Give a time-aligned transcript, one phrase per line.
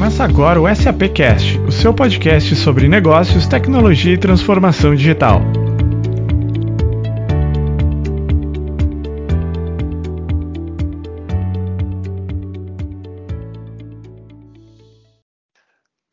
[0.00, 5.42] Começa agora o SAP Cast, o seu podcast sobre negócios, tecnologia e transformação digital.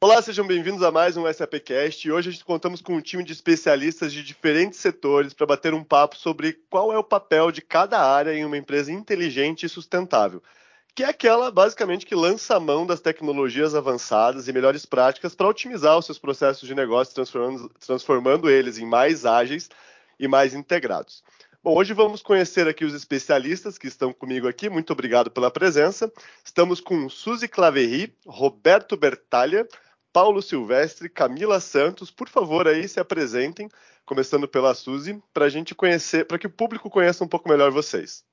[0.01, 2.05] Olá, sejam bem-vindos a mais um SAPcast.
[2.05, 5.73] E hoje a gente contamos com um time de especialistas de diferentes setores para bater
[5.73, 9.69] um papo sobre qual é o papel de cada área em uma empresa inteligente e
[9.69, 10.43] sustentável,
[10.97, 15.47] que é aquela basicamente que lança a mão das tecnologias avançadas e melhores práticas para
[15.47, 19.69] otimizar os seus processos de negócio, transformando, transformando eles em mais ágeis
[20.19, 21.23] e mais integrados.
[21.63, 24.71] Bom, hoje vamos conhecer aqui os especialistas que estão comigo aqui.
[24.71, 26.11] Muito obrigado pela presença.
[26.43, 29.67] Estamos com Suzy Claverry, Roberto Bertalha,
[30.11, 33.69] Paulo Silvestre, Camila Santos, por favor, aí se apresentem,
[34.03, 37.69] começando pela Suzy, para a gente conhecer, para que o público conheça um pouco melhor
[37.69, 38.25] vocês.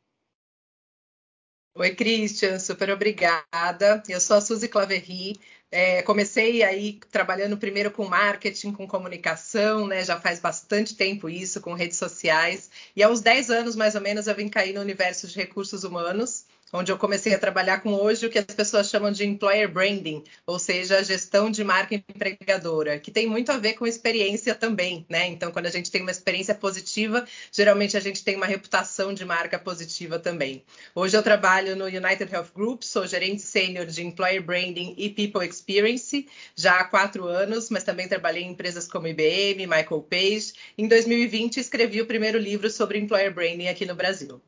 [1.77, 4.03] Oi, Christian, super obrigada.
[4.09, 5.39] Eu sou a Suzy Claverry.
[5.71, 10.05] É, comecei aí trabalhando primeiro com marketing, com comunicação, né?
[10.05, 12.71] Já faz bastante tempo isso, com redes sociais.
[12.95, 15.83] E há uns 10 anos, mais ou menos, eu vim cair no universo de recursos
[15.85, 16.45] humanos
[16.77, 20.25] onde eu comecei a trabalhar com hoje o que as pessoas chamam de employer branding,
[20.45, 25.07] ou seja, a gestão de marca empregadora, que tem muito a ver com experiência também,
[25.09, 25.29] né?
[25.29, 29.25] Então, quando a gente tem uma experiência positiva, geralmente a gente tem uma reputação de
[29.25, 30.65] marca positiva também.
[30.97, 35.47] Hoje eu trabalho no United Health Group, sou gerente sênior de employer branding e people
[35.47, 40.55] experience já há quatro anos, mas também trabalhei em empresas como IBM, Michael Page.
[40.77, 44.43] Em 2020 escrevi o primeiro livro sobre employer branding aqui no Brasil.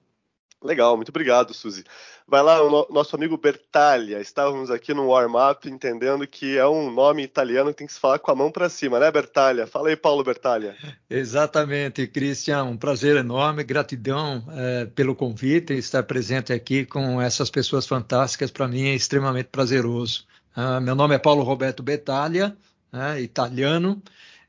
[0.62, 1.85] Legal, muito obrigado, Suzy.
[2.27, 4.21] Vai lá, o no, nosso amigo Bertaglia.
[4.21, 8.19] Estávamos aqui no warm-up entendendo que é um nome italiano que tem que se falar
[8.19, 9.67] com a mão para cima, né, Bertaglia?
[9.67, 10.75] Fala aí, Paulo Bertaglia.
[11.09, 12.65] Exatamente, Cristian.
[12.65, 18.51] Um prazer enorme, gratidão é, pelo convite e estar presente aqui com essas pessoas fantásticas.
[18.51, 20.25] Para mim é extremamente prazeroso.
[20.57, 22.57] Uh, meu nome é Paulo Roberto Bertaglia,
[22.93, 24.03] é, italiano.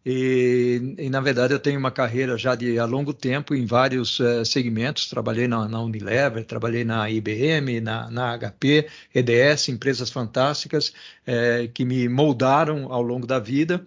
[0.10, 4.22] E, e, na verdade, eu tenho uma carreira já de há longo tempo em vários
[4.22, 5.10] uh, segmentos.
[5.10, 10.94] Trabalhei na, na, Unilever, trabalhei na IBM, na, na HP, EDS, empresas fantásticas
[11.28, 13.86] uh, que me moldaram ao longo da vida.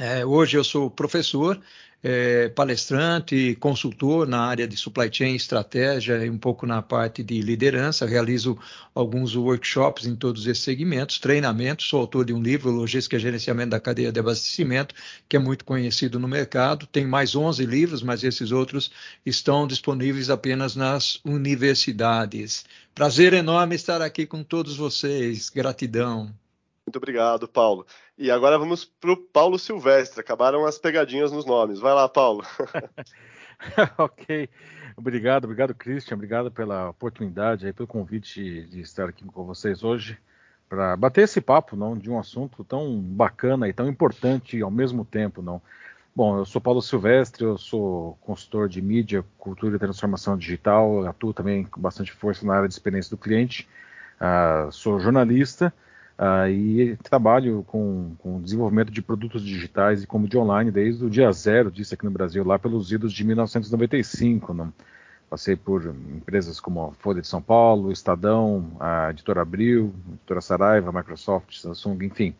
[0.00, 1.60] Uh, hoje eu sou professor
[2.06, 7.40] é, palestrante, consultor na área de supply chain, estratégia e um pouco na parte de
[7.40, 8.04] liderança.
[8.04, 8.58] Realizo
[8.94, 11.88] alguns workshops em todos esses segmentos, treinamentos.
[11.88, 14.94] Sou autor de um livro, Logística e Gerenciamento da Cadeia de Abastecimento,
[15.26, 16.86] que é muito conhecido no mercado.
[16.86, 18.90] Tem mais 11 livros, mas esses outros
[19.24, 22.66] estão disponíveis apenas nas universidades.
[22.94, 25.48] Prazer enorme estar aqui com todos vocês.
[25.48, 26.43] Gratidão.
[26.86, 27.86] Muito obrigado, Paulo.
[28.16, 30.20] E agora vamos para o Paulo Silvestre.
[30.20, 31.80] Acabaram as pegadinhas nos nomes.
[31.80, 32.44] Vai lá, Paulo.
[33.96, 34.48] ok.
[34.96, 36.14] Obrigado, obrigado, Christian.
[36.14, 40.18] Obrigado pela oportunidade, aí, pelo convite de estar aqui com vocês hoje
[40.68, 45.04] para bater esse papo não, de um assunto tão bacana e tão importante ao mesmo
[45.04, 45.40] tempo.
[45.40, 45.60] não.
[46.14, 51.32] Bom, eu sou Paulo Silvestre, eu sou consultor de mídia, cultura e transformação digital, atuo
[51.32, 53.68] também com bastante força na área de experiência do cliente,
[54.20, 55.74] uh, sou jornalista
[56.16, 61.10] Uh, e trabalho com, com desenvolvimento de produtos digitais e como de online desde o
[61.10, 64.54] dia zero disso aqui no Brasil, lá pelos idos de 1995.
[64.54, 64.68] Né?
[65.28, 70.40] Passei por empresas como a Folha de São Paulo, Estadão, a Editora Abril, a Editora
[70.40, 72.32] Saraiva, Microsoft, Samsung, enfim.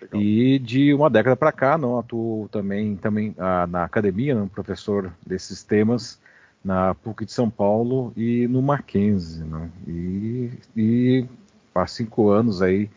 [0.00, 0.20] Legal.
[0.22, 5.12] E de uma década para cá, não atuo também, também ah, na academia, né, professor
[5.26, 6.18] desses temas
[6.64, 9.44] na PUC de São Paulo e no Mackenzie.
[9.44, 9.70] Né?
[9.86, 11.26] E, e
[11.74, 12.88] há cinco anos aí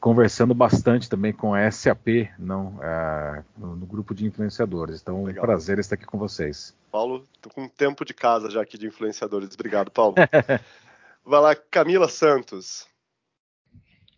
[0.00, 5.00] conversando bastante também com a SAP, não, é, no, no, grupo de influenciadores.
[5.00, 5.42] Então, Legal.
[5.42, 6.74] um prazer estar aqui com vocês.
[6.90, 9.54] Paulo, tô com tempo de casa já aqui de influenciadores.
[9.54, 10.14] Obrigado, Paulo.
[11.24, 12.86] Vai lá, Camila Santos.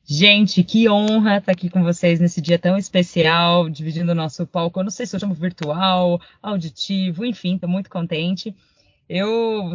[0.04, 4.80] Gente, que honra estar aqui com vocês nesse dia tão especial, dividindo o nosso palco.
[4.80, 8.54] Eu não sei se eu chamo virtual, auditivo, enfim, estou muito contente.
[9.08, 9.72] Eu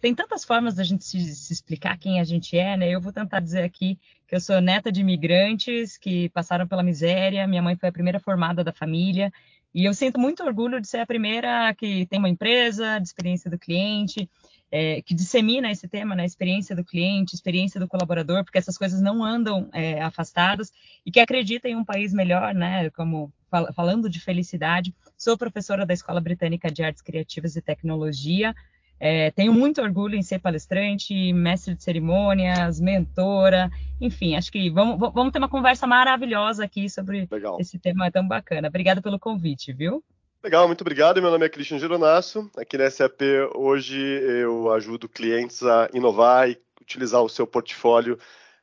[0.00, 2.90] tem tantas formas da gente se, se, explicar quem a gente é, né?
[2.90, 3.98] Eu vou tentar dizer aqui
[4.32, 7.46] eu sou neta de imigrantes que passaram pela miséria.
[7.46, 9.30] Minha mãe foi a primeira formada da família
[9.74, 13.50] e eu sinto muito orgulho de ser a primeira que tem uma empresa, de experiência
[13.50, 14.28] do cliente,
[14.70, 16.24] é, que dissemina esse tema, né?
[16.24, 20.72] Experiência do cliente, experiência do colaborador, porque essas coisas não andam é, afastadas
[21.04, 22.88] e que acredita em um país melhor, né?
[22.88, 28.54] Como fal falando de felicidade, sou professora da Escola Britânica de Artes Criativas e Tecnologia.
[29.04, 33.68] É, tenho muito orgulho em ser palestrante, mestre de cerimônias, mentora,
[34.00, 37.56] enfim, acho que vamos, vamos ter uma conversa maravilhosa aqui sobre Legal.
[37.58, 38.68] esse tema tão bacana.
[38.68, 40.04] Obrigada pelo convite, viu?
[40.40, 41.20] Legal, muito obrigado.
[41.20, 42.48] Meu nome é Christian Gironasso.
[42.56, 43.22] Aqui na SAP,
[43.56, 48.16] hoje eu ajudo clientes a inovar e utilizar o seu portfólio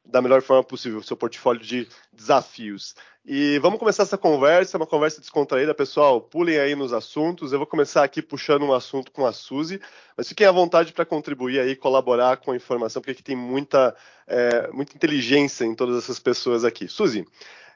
[0.09, 2.95] da melhor forma possível o seu portfólio de desafios.
[3.25, 6.19] E vamos começar essa conversa, uma conversa descontraída, pessoal.
[6.19, 7.51] Pulem aí nos assuntos.
[7.51, 9.79] Eu vou começar aqui puxando um assunto com a Suzy,
[10.17, 13.95] mas fiquem à vontade para contribuir aí, colaborar com a informação, porque aqui tem muita,
[14.25, 16.87] é, muita inteligência em todas essas pessoas aqui.
[16.87, 17.25] Suzy,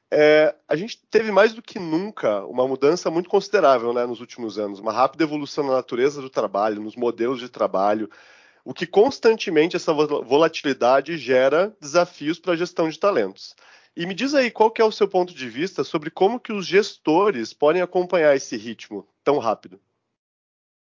[0.10, 4.58] é, a gente teve mais do que nunca uma mudança muito considerável né, nos últimos
[4.58, 8.10] anos, uma rápida evolução na natureza do trabalho, nos modelos de trabalho,
[8.66, 13.56] o que constantemente essa volatilidade gera desafios para a gestão de talentos.
[13.96, 16.66] E me diz aí qual é o seu ponto de vista sobre como que os
[16.66, 19.80] gestores podem acompanhar esse ritmo tão rápido.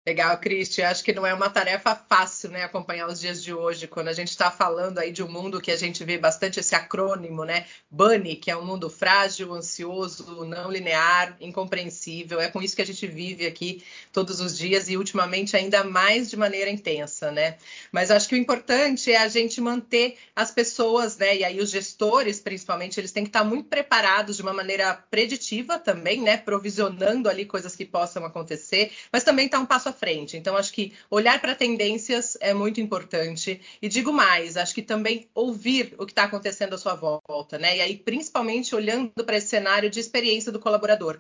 [0.07, 0.83] Legal, Cristi.
[0.83, 4.13] Acho que não é uma tarefa fácil, né, acompanhar os dias de hoje, quando a
[4.13, 7.65] gente está falando aí de um mundo que a gente vê bastante esse acrônimo, né,
[7.91, 12.39] BUNNY, que é um mundo frágil, ansioso, não linear, incompreensível.
[12.39, 16.29] É com isso que a gente vive aqui todos os dias e ultimamente ainda mais
[16.29, 17.57] de maneira intensa, né?
[17.91, 21.71] Mas acho que o importante é a gente manter as pessoas, né, e aí os
[21.71, 27.27] gestores, principalmente, eles têm que estar muito preparados de uma maneira preditiva também, né, provisionando
[27.27, 30.37] ali coisas que possam acontecer, mas também estar tá um passo frente.
[30.37, 33.61] Então, acho que olhar para tendências é muito importante.
[33.81, 37.79] E digo mais, acho que também ouvir o que está acontecendo à sua volta, né?
[37.79, 41.19] E aí, principalmente olhando para esse cenário de experiência do colaborador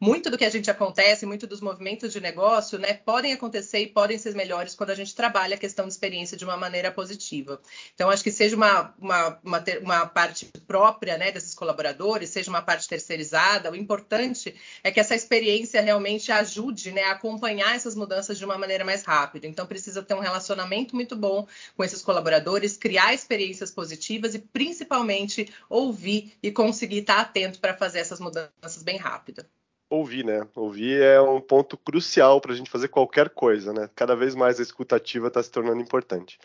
[0.00, 3.86] muito do que a gente acontece, muito dos movimentos de negócio, né, podem acontecer e
[3.86, 7.60] podem ser melhores quando a gente trabalha a questão de experiência de uma maneira positiva.
[7.94, 12.62] Então, acho que seja uma, uma, uma, uma parte própria né, desses colaboradores, seja uma
[12.62, 18.15] parte terceirizada, o importante é que essa experiência realmente ajude né, a acompanhar essas mudanças
[18.22, 19.46] de uma maneira mais rápida.
[19.46, 21.46] Então, precisa ter um relacionamento muito bom
[21.76, 27.98] com esses colaboradores, criar experiências positivas e, principalmente, ouvir e conseguir estar atento para fazer
[27.98, 29.44] essas mudanças bem rápido
[29.88, 30.46] ouvir, né?
[30.54, 33.88] Ouvir é um ponto crucial para a gente fazer qualquer coisa, né?
[33.94, 36.38] Cada vez mais a escutativa está se tornando importante.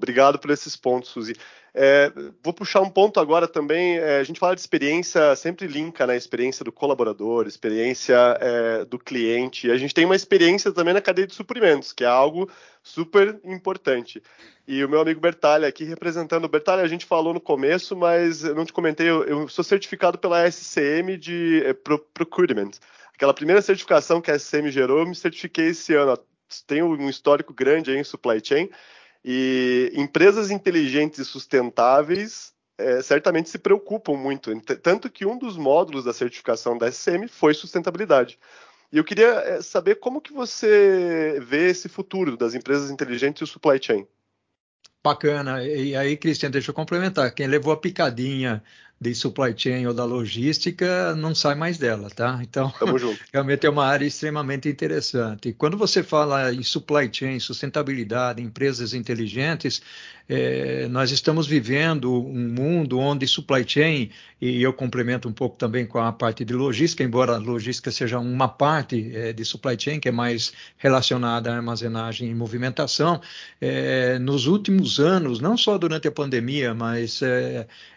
[0.00, 1.34] Obrigado por esses pontos, Suzy.
[1.74, 2.10] É,
[2.42, 3.98] vou puxar um ponto agora também.
[3.98, 8.84] É, a gente fala de experiência, sempre linka na né, experiência do colaborador, experiência é,
[8.86, 9.70] do cliente.
[9.70, 12.50] A gente tem uma experiência também na cadeia de suprimentos, que é algo
[12.82, 14.22] super importante.
[14.66, 16.48] E o meu amigo Bertalha aqui representando.
[16.48, 20.16] Bertalha, a gente falou no começo, mas eu não te comentei, eu, eu sou certificado
[20.16, 22.70] pela SCM de é, Procurement.
[23.14, 26.18] Aquela primeira certificação que a SCM gerou, eu me certifiquei esse ano.
[26.66, 28.70] Tenho um histórico grande aí em supply chain.
[29.24, 36.04] E empresas inteligentes e sustentáveis é, certamente se preocupam muito, tanto que um dos módulos
[36.04, 38.38] da certificação da SCM foi sustentabilidade.
[38.90, 43.44] E eu queria é, saber como que você vê esse futuro das empresas inteligentes e
[43.44, 44.06] o supply chain.
[45.02, 45.62] Bacana.
[45.64, 47.32] E aí, Cristian, deixa eu complementar.
[47.34, 48.62] Quem levou a picadinha
[49.00, 52.38] de supply chain ou da logística não sai mais dela, tá?
[52.42, 52.70] Então,
[53.32, 55.48] realmente é uma área extremamente interessante.
[55.48, 59.80] E quando você fala em supply chain, sustentabilidade, empresas inteligentes,
[60.28, 64.10] é, nós estamos vivendo um mundo onde supply chain,
[64.40, 68.18] e eu complemento um pouco também com a parte de logística, embora a logística seja
[68.18, 73.20] uma parte é, de supply chain, que é mais relacionada à armazenagem e movimentação,
[73.60, 77.22] é, nos últimos anos, não só durante a pandemia, mas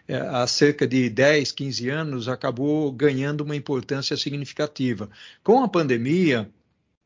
[0.08, 5.10] é, há cerca de 10, 15 anos, acabou ganhando uma importância significativa.
[5.44, 6.50] Com a pandemia,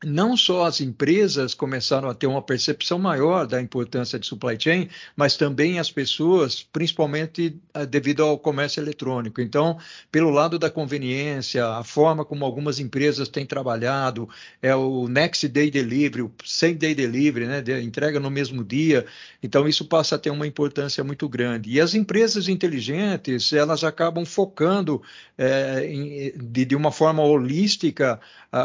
[0.04, 4.88] não só as empresas começaram a ter uma percepção maior da importância de supply chain,
[5.16, 9.40] mas também as pessoas, principalmente eh, devido ao comércio eletrônico.
[9.40, 9.76] Então,
[10.12, 14.28] pelo lado da conveniência, a forma como algumas empresas têm trabalhado,
[14.62, 19.04] é o next day delivery, o same day delivery, né, de entrega no mesmo dia.
[19.42, 21.70] Então, isso passa a ter uma importância muito grande.
[21.72, 25.02] E as empresas inteligentes, elas acabam focando
[25.36, 28.20] é, em, de, de, uma forma holística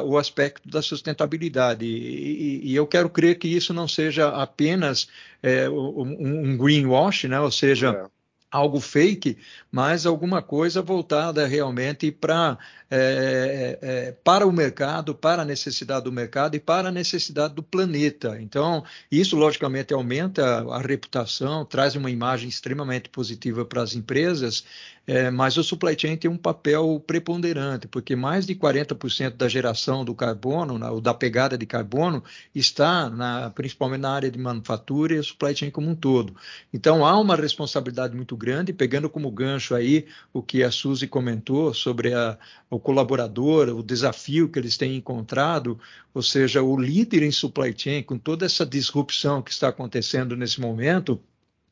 [0.06, 1.86] o aspecto da sustentabilidade sustentabilidade.
[1.86, 5.08] E, e, e, eu quero crer que isso não seja apenas
[5.42, 7.40] é, um, um greenwash, né?
[7.40, 8.06] ou seja, é.
[8.52, 9.38] algo fake,
[9.72, 12.58] mas alguma coisa voltada realmente para
[12.96, 17.64] é, é, para o mercado, para a necessidade do mercado e para a necessidade do
[17.64, 18.38] planeta.
[18.40, 24.64] Então, isso logicamente aumenta a reputação, traz uma imagem extremamente positiva para as empresas,
[25.06, 30.06] é, mas o supply chain tem um papel preponderante, porque mais de 40% da geração
[30.06, 32.24] do carbono, ou da pegada de carbono,
[32.56, 36.34] está na, principalmente na área de manufatura e o supply chain como um todo.
[36.74, 41.74] Então, há uma responsabilidade muito grande, pegando como gancho aí o que a Suzy comentou
[41.74, 42.38] sobre a,
[42.70, 45.78] o colaborador, o desafio que eles têm encontrado,
[46.14, 50.62] ou seja, o líder em supply chain, com toda essa disrupção que está acontecendo nesse
[50.62, 51.20] momento,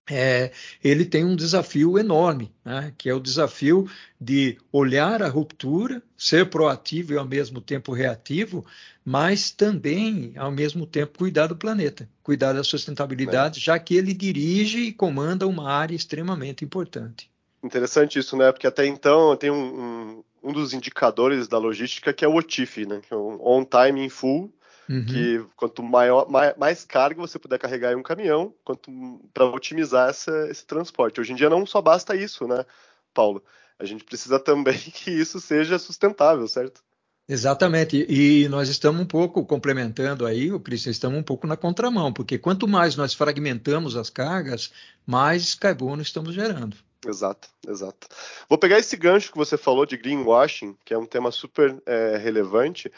[0.09, 0.51] é,
[0.83, 3.89] ele tem um desafio enorme, né, que é o desafio
[4.19, 8.65] de olhar a ruptura, ser proativo e ao mesmo tempo reativo,
[9.05, 13.63] mas também, ao mesmo tempo, cuidar do planeta, cuidar da sustentabilidade, é.
[13.63, 17.29] já que ele dirige e comanda uma área extremamente importante.
[17.63, 18.51] Interessante isso, né?
[18.51, 22.85] Porque até então tem um, um, um dos indicadores da logística que é o OTIF,
[22.85, 23.01] né?
[23.07, 24.51] Que é um On Time in Full,
[24.89, 25.05] Uhum.
[25.05, 28.91] Que quanto maior, mais, mais, carga você puder carregar em um caminhão, quanto
[29.33, 31.21] para otimizar essa, esse transporte.
[31.21, 32.65] Hoje em dia não só basta isso, né,
[33.13, 33.43] Paulo?
[33.79, 36.81] A gente precisa também que isso seja sustentável, certo?
[37.27, 42.11] Exatamente, e nós estamos um pouco complementando aí, o Cristian, estamos um pouco na contramão,
[42.11, 44.73] porque quanto mais nós fragmentamos as cargas,
[45.05, 46.75] mais carbono estamos gerando.
[47.07, 48.07] Exato, exato.
[48.49, 52.17] Vou pegar esse gancho que você falou de greenwashing, que é um tema super é,
[52.17, 52.91] relevante,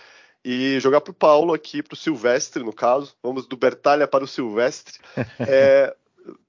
[0.44, 3.16] e jogar para o Paulo aqui, para o Silvestre, no caso.
[3.24, 5.00] Vamos do Bertalha para o Silvestre.
[5.40, 5.96] É,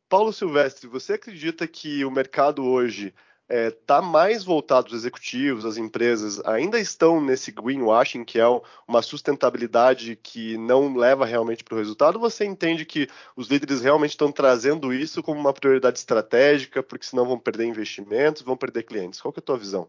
[0.08, 3.12] Paulo Silvestre, você acredita que o mercado hoje
[3.48, 8.46] está é, tá mais voltado, os executivos, as empresas ainda estão nesse greenwashing, que é
[8.86, 12.16] uma sustentabilidade que não leva realmente para o resultado?
[12.16, 17.06] Ou você entende que os líderes realmente estão trazendo isso como uma prioridade estratégica, porque
[17.06, 19.20] senão vão perder investimentos, vão perder clientes?
[19.20, 19.88] Qual é a tua visão?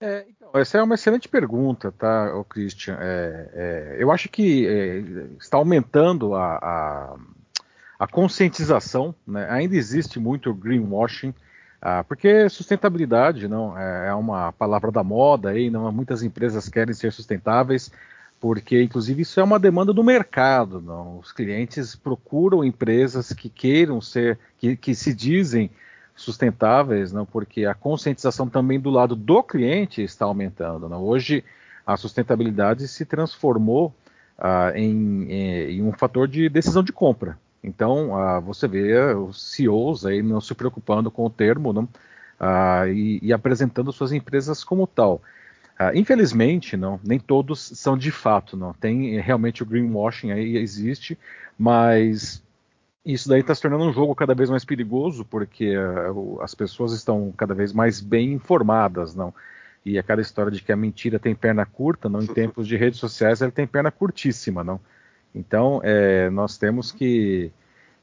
[0.00, 2.96] É, então, essa é uma excelente pergunta, tá, Christian?
[2.98, 4.98] É, é, eu acho que é,
[5.38, 7.16] está aumentando a, a,
[7.98, 9.46] a conscientização, né?
[9.50, 11.34] ainda existe muito greenwashing,
[11.82, 16.94] ah, porque sustentabilidade não é, é uma palavra da moda, aí, não, muitas empresas querem
[16.94, 17.92] ser sustentáveis,
[18.38, 20.80] porque inclusive isso é uma demanda do mercado.
[20.80, 21.18] Não?
[21.18, 25.70] Os clientes procuram empresas que queiram ser, que, que se dizem
[26.20, 30.88] sustentáveis, não, porque a conscientização também do lado do cliente está aumentando.
[30.88, 31.02] Não?
[31.02, 31.42] Hoje
[31.86, 33.94] a sustentabilidade se transformou
[34.38, 37.38] ah, em, em, um fator de decisão de compra.
[37.64, 41.88] Então ah, você vê os CEOs aí não se preocupando com o termo não,
[42.38, 45.22] ah, e, e, apresentando suas empresas como tal.
[45.78, 48.74] Ah, infelizmente, não, nem todos são de fato, não.
[48.74, 51.18] Tem realmente o greenwashing aí existe,
[51.58, 52.42] mas
[53.04, 56.92] isso daí está se tornando um jogo cada vez mais perigoso, porque uh, as pessoas
[56.92, 59.34] estão cada vez mais bem informadas, não?
[59.84, 62.20] E aquela história de que a mentira tem perna curta, não?
[62.20, 64.78] Em tempos de redes sociais, ela tem perna curtíssima, não?
[65.34, 67.50] Então, é, nós temos que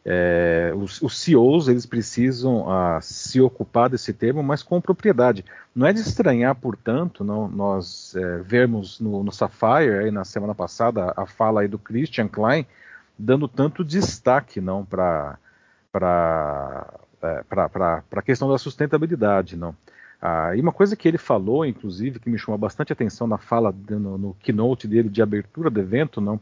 [0.10, 5.44] é, os, os, CEOs eles precisam uh, se ocupar desse tema, mas com propriedade.
[5.75, 10.56] Não é de estranhar, portanto, não, nós é, vermos no, no Sapphire aí na semana
[10.56, 12.66] passada a fala aí do Christian Klein
[13.17, 15.38] dando tanto destaque não para
[15.91, 19.75] para é, para a questão da sustentabilidade não.
[20.21, 23.74] Ah, e uma coisa que ele falou inclusive que me chamou bastante atenção na fala
[23.89, 26.39] no, no keynote dele de abertura do evento não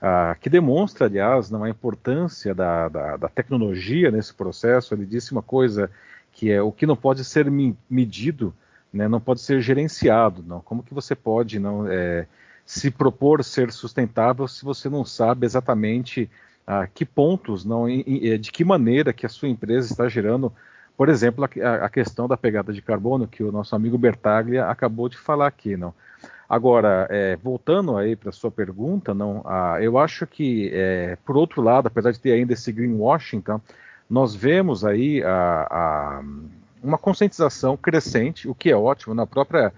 [0.00, 4.94] ah, que demonstra aliás não a importância da, da, da, tecnologia nesse processo.
[4.94, 5.90] Ele disse uma coisa
[6.32, 7.50] que é o que não pode ser
[7.88, 8.54] medido
[8.92, 10.60] né, não pode ser gerenciado não.
[10.60, 12.26] Como que você pode não é,
[12.70, 16.30] se propor ser sustentável se você não sabe exatamente
[16.64, 20.52] a ah, que pontos, não, eh, de que maneira que a sua empresa está gerando,
[20.96, 25.08] por exemplo, a, a questão da pegada de carbono que o nosso amigo Bertaglia acabou
[25.08, 25.92] de falar aqui, não.
[26.48, 29.42] Agora, é, voltando aí para sua pergunta, não,
[29.80, 33.60] eu acho que, é, por outro lado, apesar de ter ainda esse greenwashing, então,
[34.08, 36.22] nós vemos aí a, a,
[36.80, 39.72] uma conscientização crescente, o que é ótimo, na própria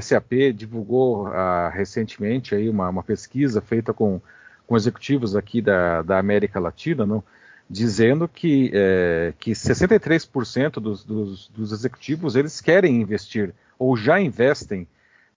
[0.00, 4.20] SAP divulgou uh, recentemente aí uma, uma, pesquisa feita com,
[4.66, 7.22] com executivos aqui da, da América Latina, não?
[7.68, 14.88] dizendo que, é, que 63% dos, dos, dos, executivos eles querem investir ou já investem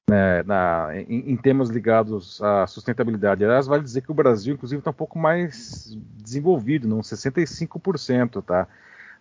[0.09, 3.43] né, na, em, em, temas ligados à sustentabilidade.
[3.43, 8.67] Aliás, vale dizer que o Brasil, inclusive, está um pouco mais desenvolvido, não 65%, tá?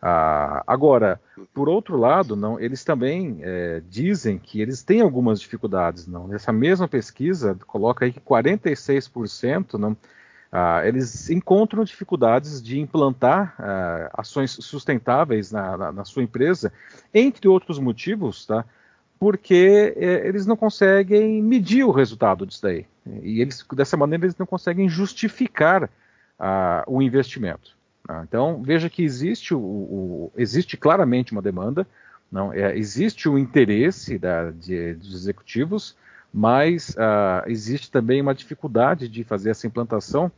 [0.02, 1.21] Ah, agora,
[1.52, 6.07] por outro lado, não, eles também é, dizem que eles têm algumas dificuldades.
[6.07, 6.26] Não.
[6.26, 9.97] Nessa mesma pesquisa, coloca aí que 46% não,
[10.50, 16.73] ah, eles encontram dificuldades de implantar ah, ações sustentáveis na, na, na, sua empresa,
[17.12, 18.64] entre outros motivos, tá?
[19.19, 22.87] porque é, eles não conseguem medir o resultado disso daí.
[23.23, 25.90] E eles, dessa maneira, eles não conseguem justificar
[26.38, 27.78] ah, o investimento.
[28.11, 28.25] Tá?
[28.26, 31.87] Então veja que existe, o, o, existe claramente uma demanda,
[32.31, 35.97] não é, existe o interesse da, de, dos executivos,
[36.35, 40.31] mas uh, existe também uma dificuldade de fazer essa implantação,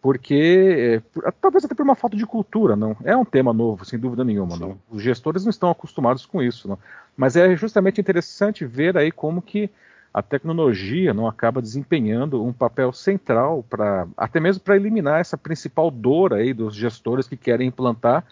[0.00, 3.98] porque é, talvez até por uma falta de cultura, não é um tema novo, sem
[3.98, 4.56] dúvida nenhuma.
[4.56, 4.78] Não.
[4.88, 6.78] Os gestores não estão acostumados com isso, não.
[7.16, 9.68] mas é justamente interessante ver aí como que
[10.16, 15.90] a tecnologia não acaba desempenhando um papel central para até mesmo para eliminar essa principal
[15.90, 18.24] dor aí dos gestores que querem implantar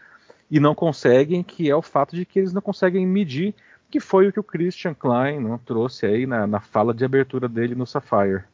[0.51, 3.55] e não conseguem, que é o fato de que eles não conseguem medir,
[3.91, 7.51] que foi o que o Christian Klein não, trouxe aí na, na fala de abertura
[7.51, 8.45] dele no Sapphire.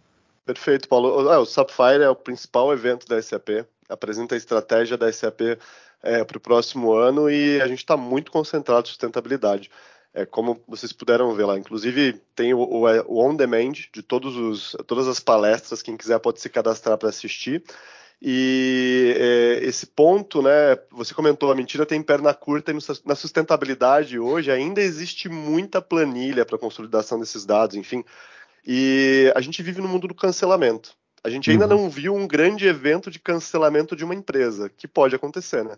[0.44, 1.30] Perfeito, Paulo.
[1.30, 5.56] Ah, o Sapphire é o principal evento da SAP, apresenta a estratégia da SAP
[6.02, 9.70] é, para o próximo ano e a gente está muito concentrado em sustentabilidade.
[10.12, 14.76] É, como vocês puderam ver lá, inclusive tem o, o, o on demand de os,
[14.86, 17.62] todas as palestras, quem quiser pode se cadastrar para assistir.
[18.22, 20.76] E é, esse ponto, né?
[20.90, 25.80] Você comentou, a mentira tem perna curta e no, na sustentabilidade hoje ainda existe muita
[25.80, 28.04] planilha para consolidação desses dados, enfim.
[28.66, 30.94] E a gente vive no mundo do cancelamento.
[31.24, 31.82] A gente ainda uhum.
[31.82, 35.76] não viu um grande evento de cancelamento de uma empresa, que pode acontecer, né?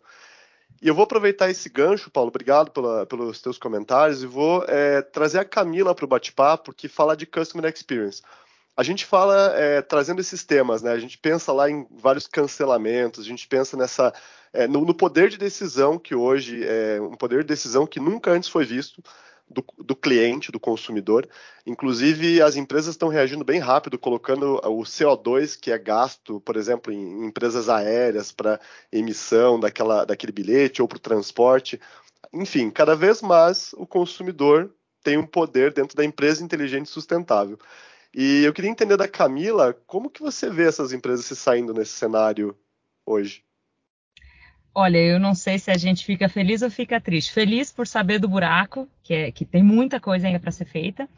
[0.83, 5.01] E eu vou aproveitar esse gancho, Paulo, obrigado pela, pelos teus comentários, e vou é,
[5.01, 8.21] trazer a Camila para o bate-papo, que fala de Customer Experience
[8.77, 10.93] a gente fala é, trazendo esses temas, né?
[10.93, 14.13] A gente pensa lá em vários cancelamentos, a gente pensa nessa
[14.53, 18.31] é, no, no, poder de decisão que hoje é um poder de decisão que nunca
[18.31, 19.03] antes foi visto
[19.53, 21.29] do, do cliente, do consumidor.
[21.67, 26.93] Inclusive, as empresas estão reagindo bem rápido, colocando o CO2 que é gasto, por exemplo,
[26.93, 31.81] em, em empresas aéreas para emissão daquela, daquele bilhete ou para o transporte.
[32.33, 37.59] Enfim, cada vez mais o consumidor tem um poder dentro da empresa inteligente e sustentável.
[38.15, 41.93] E eu queria entender da Camila, como que você vê essas empresas se saindo nesse
[41.93, 42.57] cenário
[43.07, 43.45] hoje?
[44.75, 47.33] Olha, eu não sei se a gente fica feliz ou fica triste.
[47.33, 51.09] Feliz por saber do buraco, que, é, que tem muita coisa ainda para ser feita,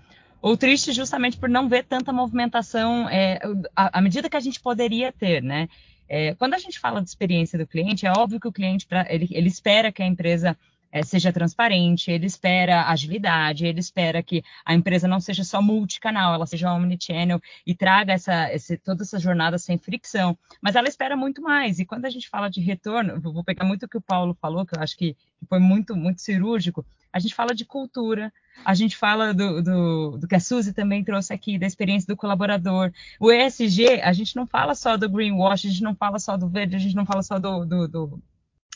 [0.42, 3.38] ou triste justamente por não ver tanta movimentação é,
[3.75, 5.68] à, medida que a gente poderia ter, né?
[6.08, 9.06] É, quando a gente fala de experiência do cliente, é óbvio que o cliente pra,
[9.08, 10.56] ele, ele espera que a empresa
[10.94, 16.32] é, seja transparente, ele espera agilidade, ele espera que a empresa não seja só multicanal,
[16.32, 20.38] ela seja omnichannel e traga essa, esse, toda essa jornada sem fricção.
[20.62, 21.80] Mas ela espera muito mais.
[21.80, 24.64] E quando a gente fala de retorno, vou pegar muito o que o Paulo falou,
[24.64, 25.16] que eu acho que
[25.48, 26.86] foi muito, muito cirúrgico.
[27.12, 28.32] A gente fala de cultura,
[28.64, 32.16] a gente fala do, do, do, que a Suzy também trouxe aqui, da experiência do
[32.16, 32.92] colaborador.
[33.18, 36.48] O ESG, a gente não fala só do greenwash, a gente não fala só do
[36.48, 38.22] verde, a gente não fala só do, do, do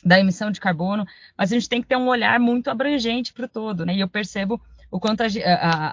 [0.04, 3.46] da emissão de carbono, mas a gente tem que ter um olhar muito abrangente para
[3.46, 3.94] o todo, né?
[3.94, 4.60] E eu percebo
[4.90, 5.26] o quanto a,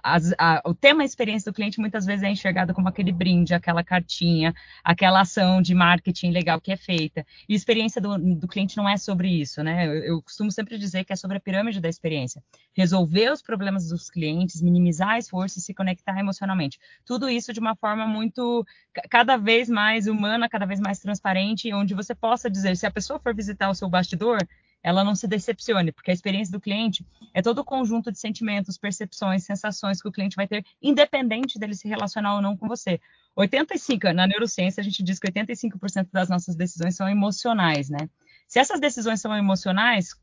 [0.04, 3.84] a, a, o tema experiência do cliente muitas vezes é enxergado como aquele brinde, aquela
[3.84, 4.54] cartinha,
[4.84, 7.26] aquela ação de marketing legal que é feita.
[7.48, 9.86] E experiência do, do cliente não é sobre isso, né?
[9.86, 12.42] Eu, eu, costumo sempre dizer que é sobre a pirâmide da experiência.
[12.74, 16.80] Resolver os problemas dos clientes, minimizar esforço e se conectar emocionalmente.
[17.06, 18.66] Tudo isso de uma forma muito,
[19.10, 23.20] cada vez mais humana, cada vez mais transparente, onde você possa dizer, se a pessoa
[23.20, 24.40] for visitar o seu bastidor,
[24.86, 28.78] ela não se decepcione, porque a experiência do cliente é todo o conjunto de sentimentos,
[28.78, 33.02] percepções, sensações que o cliente vai ter, independente dele se relacionar ou não com você.
[33.36, 38.08] 85, na neurociência a gente diz que 85% das nossas decisões são emocionais, né?
[38.48, 40.14] Se essas decisões são emocionais,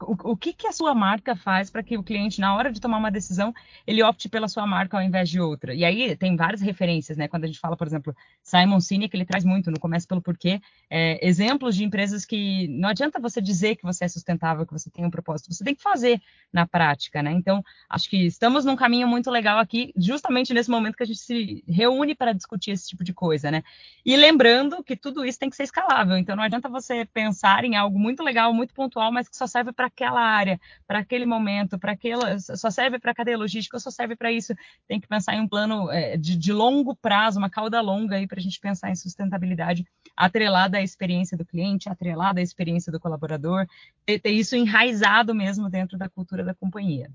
[0.00, 2.80] o, o que, que a sua marca faz para que o cliente, na hora de
[2.80, 3.52] tomar uma decisão,
[3.86, 5.74] ele opte pela sua marca ao invés de outra?
[5.74, 7.26] E aí tem várias referências, né?
[7.26, 10.60] Quando a gente fala, por exemplo, Simon Sinek, ele traz muito no Começo pelo Porquê,
[10.88, 14.88] é, exemplos de empresas que não adianta você dizer que você é sustentável, que você
[14.90, 16.20] tem um propósito, você tem que fazer
[16.52, 17.32] na prática, né?
[17.32, 21.20] Então, acho que estamos num caminho muito legal aqui, justamente nesse momento que a gente
[21.20, 23.62] se reúne para discutir esse tipo de coisa, né?
[24.04, 27.76] E lembrando que tudo isso tem que ser escalável, então não adianta você pensar em
[27.76, 31.78] algo muito legal, muito pontual, mas que só serve para aquela área, para aquele momento,
[31.78, 34.54] para aquela, só serve para cadeia logística, só serve para isso.
[34.86, 38.26] Tem que pensar em um plano é, de, de, longo prazo, uma cauda longa aí
[38.26, 39.84] para a gente pensar em sustentabilidade
[40.16, 43.66] atrelada à experiência do cliente, atrelada à experiência do colaborador,
[44.06, 47.10] ter, ter isso enraizado mesmo dentro da cultura da companhia.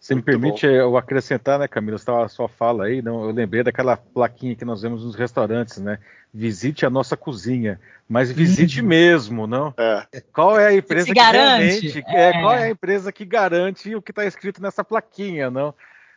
[0.00, 0.72] Se me permite bom.
[0.72, 4.64] eu acrescentar, né, Camila, você estava só fala aí, não, eu lembrei daquela plaquinha que
[4.64, 5.98] nós vemos nos restaurantes, né?
[6.32, 8.86] Visite a nossa cozinha, mas visite uhum.
[8.86, 9.74] mesmo, não?
[9.76, 10.22] É.
[10.32, 12.04] Qual é a empresa que, que garante?
[12.06, 12.30] É.
[12.30, 12.32] é.
[12.32, 15.74] Qual é a empresa que garante o que está escrito nessa plaquinha, não?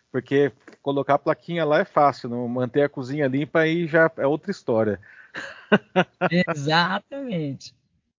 [0.09, 2.47] Porque colocar a plaquinha lá é fácil, não?
[2.47, 4.97] Manter a cozinha limpa aí já é outra história.
[6.47, 7.75] Exatamente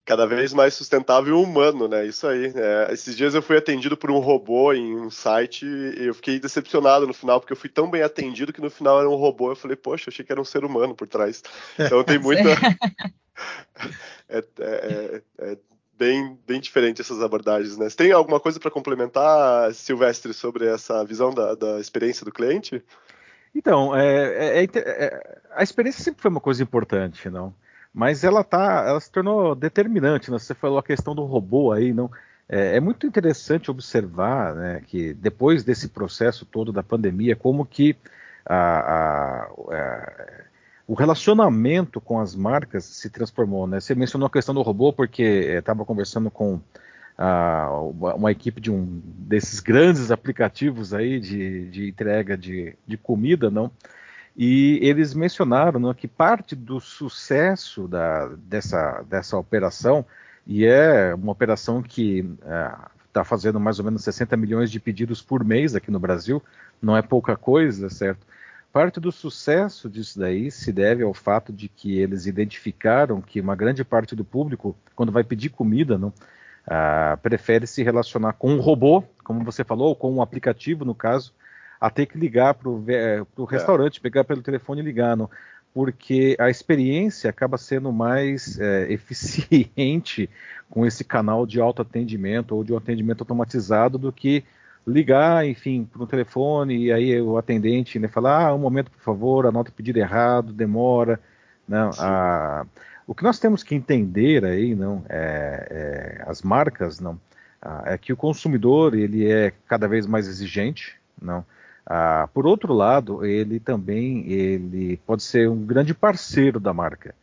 [0.06, 2.06] cada vez mais sustentável e humano, né?
[2.06, 2.52] Isso aí.
[2.56, 6.40] É, esses dias eu fui atendido por um robô em um site e eu fiquei
[6.40, 9.52] decepcionado no final, porque eu fui tão bem atendido que no final era um robô.
[9.52, 11.42] Eu falei, poxa, achei que era um ser humano por trás.
[11.80, 12.50] Então tem muita.
[14.28, 15.58] é, é, é, é,
[15.98, 17.90] bem, bem diferente essas abordagens, né?
[17.90, 22.84] Você tem alguma coisa para complementar, Silvestre, sobre essa visão da, da experiência do cliente?
[23.56, 27.54] Então, é, é, é, a experiência sempre foi uma coisa importante, não?
[27.94, 30.32] Mas ela tá, ela se tornou determinante.
[30.32, 30.40] Né?
[30.40, 32.10] Você falou a questão do robô aí, não?
[32.50, 37.96] É, é muito interessante observar, né, que depois desse processo todo da pandemia, como que
[38.46, 40.12] a, a, a,
[40.88, 43.80] o relacionamento com as marcas se transformou, né?
[43.80, 46.60] Você mencionou a questão do robô porque estava conversando com
[48.16, 53.72] uma equipe de um desses grandes aplicativos aí de, de entrega de, de comida, não?
[54.36, 60.06] E eles mencionaram não, que parte do sucesso da, dessa, dessa operação,
[60.46, 62.28] e é uma operação que
[63.08, 66.42] está é, fazendo mais ou menos 60 milhões de pedidos por mês aqui no Brasil,
[66.82, 68.26] não é pouca coisa, certo?
[68.72, 73.56] Parte do sucesso disso daí se deve ao fato de que eles identificaram que uma
[73.56, 76.12] grande parte do público, quando vai pedir comida, não,
[76.66, 80.96] ah, prefere se relacionar com um robô, como você falou, ou com um aplicativo, no
[80.96, 81.34] caso,
[81.84, 83.22] a ter que ligar para o é.
[83.50, 85.30] restaurante, pegar pelo telefone e ligar, não,
[85.74, 90.30] porque a experiência acaba sendo mais é, eficiente
[90.70, 94.46] com esse canal de autoatendimento ou de um atendimento automatizado do que
[94.88, 99.02] ligar, enfim, para um telefone e aí o atendente né, falar, ah, um momento, por
[99.02, 101.20] favor, anota o pedido errado, demora.
[101.68, 102.66] Não, a,
[103.06, 107.20] o que nós temos que entender aí, não, é, é, as marcas, não,
[107.84, 111.46] é que o consumidor ele é cada vez mais exigente, não.
[111.86, 117.14] Ah, por outro lado, ele também ele pode ser um grande parceiro da marca,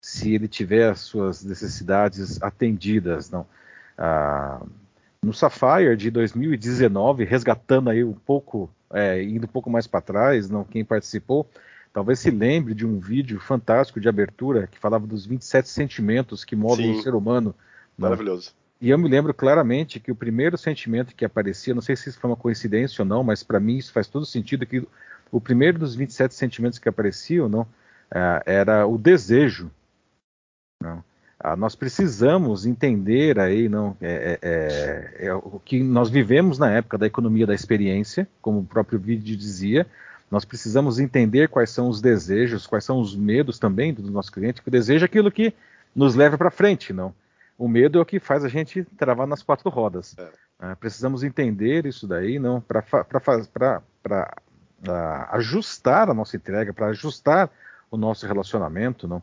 [0.00, 3.46] se ele tiver as suas necessidades atendidas, não.
[3.96, 4.60] Ah,
[5.22, 10.50] no Sapphire de 2019, resgatando aí um pouco, é, indo um pouco mais para trás,
[10.50, 11.48] não quem participou,
[11.94, 16.54] talvez se lembre de um vídeo fantástico de abertura que falava dos 27 sentimentos que
[16.54, 16.98] movem Sim.
[16.98, 17.54] o ser humano.
[17.96, 18.52] Maravilhoso.
[18.84, 22.20] E eu me lembro claramente que o primeiro sentimento que aparecia, não sei se isso
[22.20, 24.86] foi uma coincidência ou não, mas para mim isso faz todo sentido, que
[25.32, 27.66] o primeiro dos 27 sentimentos que apareciam não,
[28.10, 29.70] é, era o desejo.
[30.82, 31.02] Não.
[31.40, 36.70] Ah, nós precisamos entender aí não, é, é, é, é, o que nós vivemos na
[36.70, 39.86] época da economia da experiência, como o próprio vídeo dizia.
[40.30, 44.60] Nós precisamos entender quais são os desejos, quais são os medos também do nosso cliente,
[44.60, 45.54] que o desejo é aquilo que
[45.96, 47.14] nos leva para frente, não.
[47.56, 50.16] O medo é o que faz a gente travar nas quatro rodas.
[50.58, 52.84] Ah, precisamos entender isso daí, não, para
[55.30, 57.50] ajustar a nossa entrega, para ajustar
[57.90, 59.22] o nosso relacionamento, não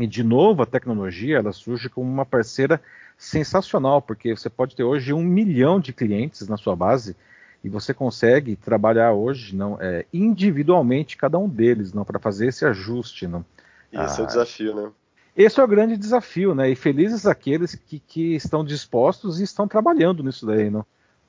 [0.00, 2.80] e de novo, a tecnologia ela surge como uma parceira
[3.18, 7.14] sensacional, porque você pode ter hoje um milhão de clientes na sua base
[7.62, 12.64] e você consegue trabalhar hoje não é, individualmente cada um deles, não para fazer esse
[12.64, 13.44] ajuste, não.
[13.92, 14.90] Esse ah, é o ah, desafio, né?
[15.36, 16.70] Esse é o grande desafio, né?
[16.70, 20.84] E felizes aqueles que, que estão dispostos e estão trabalhando nisso daí, não?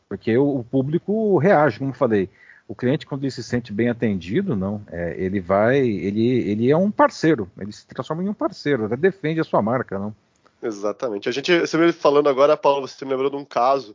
[0.09, 2.29] Porque o, o público reage, como eu falei
[2.67, 6.77] o cliente quando ele se sente bem atendido, não, é, ele vai, ele, ele é
[6.77, 10.15] um parceiro, ele se transforma em um parceiro, até defende a sua marca, não?
[10.63, 11.27] Exatamente.
[11.27, 13.93] A gente, você me falando agora, Paulo, você me lembrou de um caso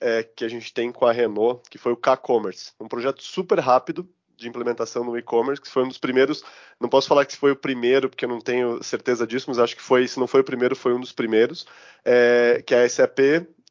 [0.00, 3.58] é, que a gente tem com a Renault, que foi o K-Commerce, um projeto super
[3.58, 6.44] rápido de implementação no e-commerce, que foi um dos primeiros,
[6.80, 9.76] não posso falar que foi o primeiro, porque eu não tenho certeza disso, mas acho
[9.76, 11.66] que foi, se não foi o primeiro, foi um dos primeiros,
[12.04, 13.18] é, que a SAP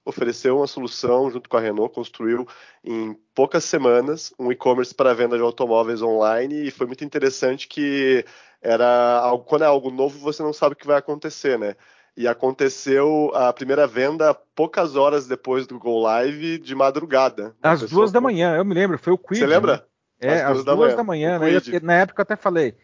[0.05, 2.47] ofereceu uma solução junto com a Renault, construiu
[2.83, 8.25] em poucas semanas um e-commerce para venda de automóveis online e foi muito interessante que
[8.61, 11.75] era algo, quando é algo novo você não sabe o que vai acontecer, né?
[12.15, 17.55] E aconteceu a primeira venda poucas horas depois do Go Live de madrugada.
[17.61, 19.39] Às duas da manhã, eu me lembro, foi o Quid.
[19.39, 19.77] Você lembra?
[19.77, 19.83] Né?
[20.23, 21.51] É, às duas, da, duas manhã, da manhã, né?
[21.51, 22.75] Eu, na época eu até falei,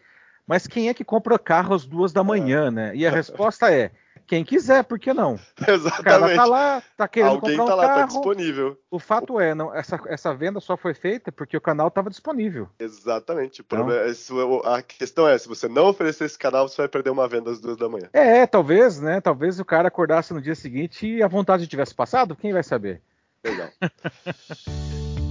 [0.46, 2.70] mas quem é que compra carro às duas da manhã, é.
[2.70, 2.92] né?
[2.94, 3.90] E a resposta é
[4.30, 5.40] quem quiser, por que não?
[5.66, 5.98] Exatamente.
[6.00, 8.00] O cara tá lá, tá querendo Alguém comprar tá um lá, tá carro.
[8.00, 8.78] tá disponível.
[8.88, 12.68] O fato é, não, essa, essa venda só foi feita porque o canal estava disponível.
[12.78, 13.60] Exatamente.
[13.64, 17.26] Problema, é, a questão é, se você não oferecer esse canal, você vai perder uma
[17.26, 18.08] venda às duas da manhã.
[18.12, 19.20] É, talvez, né?
[19.20, 23.02] Talvez o cara acordasse no dia seguinte e a vontade tivesse passado, quem vai saber?
[23.44, 23.68] Legal.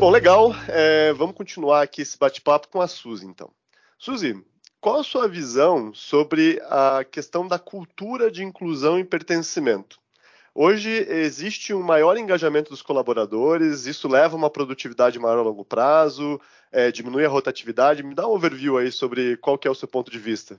[0.00, 0.54] Bom, legal.
[0.66, 3.50] É, vamos continuar aqui esse bate-papo com a Suzy, então.
[3.98, 4.42] Suzy,
[4.80, 10.00] qual a sua visão sobre a questão da cultura de inclusão e pertencimento?
[10.54, 15.66] Hoje existe um maior engajamento dos colaboradores, isso leva a uma produtividade maior a longo
[15.66, 16.40] prazo,
[16.72, 18.02] é, diminui a rotatividade.
[18.02, 20.58] Me dá um overview aí sobre qual que é o seu ponto de vista.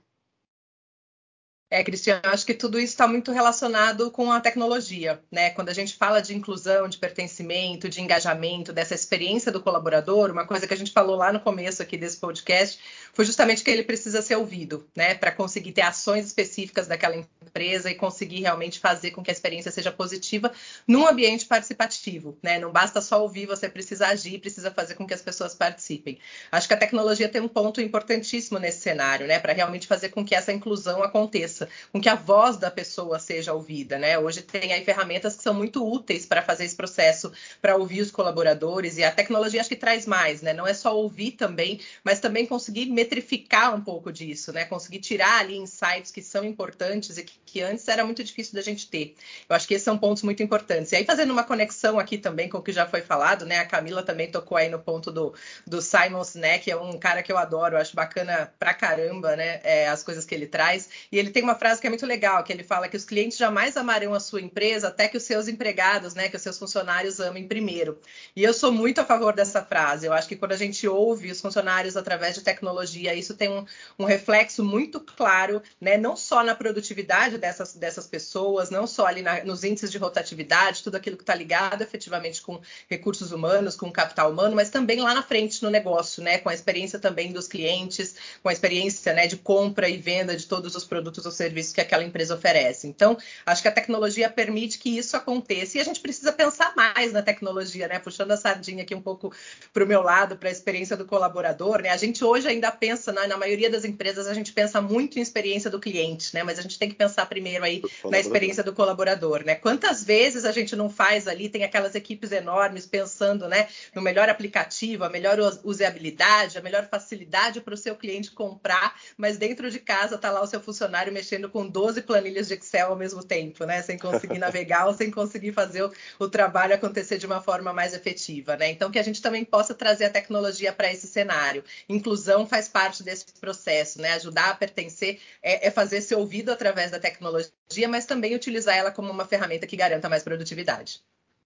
[1.74, 5.48] É, Cristiano, acho que tudo isso está muito relacionado com a tecnologia, né?
[5.48, 10.46] Quando a gente fala de inclusão, de pertencimento, de engajamento, dessa experiência do colaborador, uma
[10.46, 12.78] coisa que a gente falou lá no começo aqui desse podcast
[13.14, 15.14] foi justamente que ele precisa ser ouvido, né?
[15.14, 19.72] Para conseguir ter ações específicas daquela empresa e conseguir realmente fazer com que a experiência
[19.72, 20.52] seja positiva
[20.86, 22.58] num ambiente participativo, né?
[22.58, 26.18] Não basta só ouvir, você precisa agir, precisa fazer com que as pessoas participem.
[26.50, 29.38] Acho que a tecnologia tem um ponto importantíssimo nesse cenário, né?
[29.38, 33.18] Para realmente fazer com que essa inclusão aconteça faça com que a voz da pessoa
[33.18, 34.18] seja ouvida, né?
[34.18, 38.10] Hoje tem aí ferramentas que são muito úteis para fazer esse processo, para ouvir os
[38.10, 40.52] colaboradores e a tecnologia acho que traz mais, né?
[40.52, 44.64] Não é só ouvir também, mas também conseguir metrificar um pouco disso, né?
[44.64, 48.62] Conseguir tirar ali insights que são importantes e que, que antes era muito difícil da
[48.62, 49.14] gente ter.
[49.48, 50.92] Eu acho que esses são pontos muito importantes.
[50.92, 53.58] E aí fazendo uma conexão aqui também com o que já foi falado, né?
[53.58, 55.34] A Camila também tocou aí no ponto do,
[55.66, 59.60] do Simon Sinek, é um cara que eu adoro, eu acho bacana pra caramba, né?
[59.62, 60.88] É, as coisas que ele traz.
[61.10, 63.36] E ele tem uma frase que é muito legal, que ele fala que os clientes
[63.36, 66.28] jamais amarão a sua empresa até que os seus empregados, né?
[66.28, 67.98] Que os seus funcionários amem primeiro.
[68.34, 70.06] E eu sou muito a favor dessa frase.
[70.06, 73.66] Eu acho que quando a gente ouve os funcionários através de tecnologia, isso tem um,
[73.98, 75.98] um reflexo muito claro, né?
[75.98, 80.82] Não só na produtividade dessas, dessas pessoas, não só ali na, nos índices de rotatividade,
[80.82, 85.14] tudo aquilo que está ligado efetivamente com recursos humanos, com capital humano, mas também lá
[85.14, 86.38] na frente no negócio, né?
[86.38, 90.46] Com a experiência também dos clientes, com a experiência né, de compra e venda de
[90.46, 92.86] todos os produtos ou serviços que aquela empresa oferece.
[92.86, 93.16] Então,
[93.46, 97.22] acho que a tecnologia permite que isso aconteça e a gente precisa pensar mais na
[97.22, 97.98] tecnologia, né?
[97.98, 99.32] Puxando a sardinha aqui um pouco
[99.72, 101.88] para o meu lado, para a experiência do colaborador, né?
[101.90, 105.22] A gente hoje ainda pensa, na, na maioria das empresas, a gente pensa muito em
[105.22, 106.42] experiência do cliente, né?
[106.42, 109.54] Mas a gente tem que pensar primeiro aí na experiência do colaborador, né?
[109.54, 114.28] Quantas vezes a gente não faz ali, tem aquelas equipes enormes pensando, né, no melhor
[114.28, 119.78] aplicativo, a melhor usabilidade, a melhor facilidade para o seu cliente comprar, mas dentro de
[119.78, 123.64] casa está lá o seu funcionário mexendo com 12 planilhas de Excel ao mesmo tempo,
[123.64, 123.80] né?
[123.80, 127.94] Sem conseguir navegar ou sem conseguir fazer o, o trabalho acontecer de uma forma mais
[127.94, 128.70] efetiva, né?
[128.70, 131.62] Então que a gente também possa trazer a tecnologia para esse cenário.
[131.88, 134.14] Inclusão faz parte desse processo, né?
[134.14, 138.90] Ajudar a pertencer é, é fazer ser ouvido através da tecnologia, mas também utilizar ela
[138.90, 141.00] como uma ferramenta que garanta mais produtividade.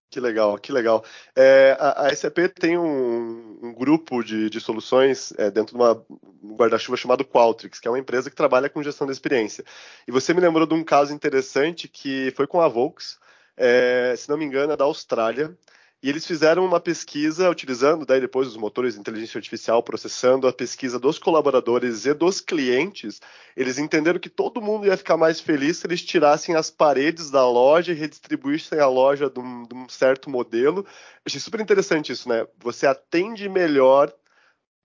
[0.08, 1.04] Que legal, que legal.
[1.34, 6.02] É, a, a, SAP tem um, um grupo de, de soluções é, dentro de uma,
[6.42, 9.64] um guarda-chuva chamado Qualtrics, que é uma empresa que trabalha com gestão da experiência.
[10.09, 13.19] E você me lembrou de um caso interessante que foi com a Volks,
[13.57, 15.57] é, se não me engano, é da Austrália,
[16.03, 20.53] e eles fizeram uma pesquisa utilizando daí depois os motores de inteligência artificial processando a
[20.53, 23.21] pesquisa dos colaboradores e dos clientes.
[23.57, 27.49] Eles entenderam que todo mundo ia ficar mais feliz se eles tirassem as paredes da
[27.49, 30.87] loja e redistribuíssem a loja de um, de um certo modelo.
[31.25, 32.47] Achei super interessante isso, né?
[32.59, 34.12] Você atende melhor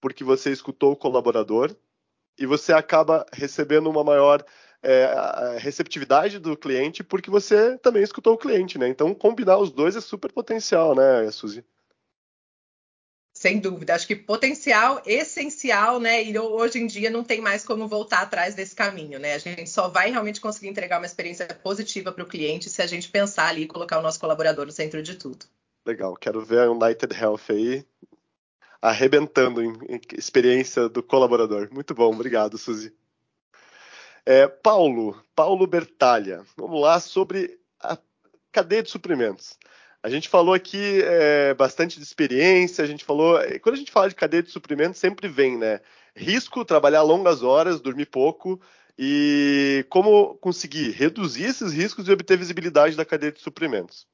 [0.01, 1.73] porque você escutou o colaborador
[2.37, 4.43] e você acaba recebendo uma maior
[4.81, 8.87] é, receptividade do cliente porque você também escutou o cliente, né?
[8.87, 11.63] Então, combinar os dois é super potencial, né, Suzy?
[13.33, 16.23] Sem dúvida, acho que potencial essencial, né?
[16.23, 19.35] E hoje em dia não tem mais como voltar atrás desse caminho, né?
[19.35, 22.87] A gente só vai realmente conseguir entregar uma experiência positiva para o cliente se a
[22.87, 25.45] gente pensar ali e colocar o nosso colaborador no centro de tudo.
[25.85, 27.85] Legal, quero ver a United Health aí
[28.81, 31.69] arrebentando em experiência do colaborador.
[31.71, 32.93] Muito bom, obrigado, Suzy.
[34.25, 37.97] É, Paulo, Paulo Bertalha, vamos lá sobre a
[38.51, 39.57] cadeia de suprimentos.
[40.03, 43.39] A gente falou aqui é, bastante de experiência, a gente falou.
[43.61, 45.79] Quando a gente fala de cadeia de suprimentos, sempre vem, né?
[46.15, 48.59] Risco, trabalhar longas horas, dormir pouco,
[48.97, 54.07] e como conseguir reduzir esses riscos e obter visibilidade da cadeia de suprimentos.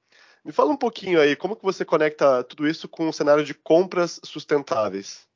[0.47, 3.53] Me fala um pouquinho aí, como que você conecta tudo isso com o cenário de
[3.53, 5.27] compras sustentáveis?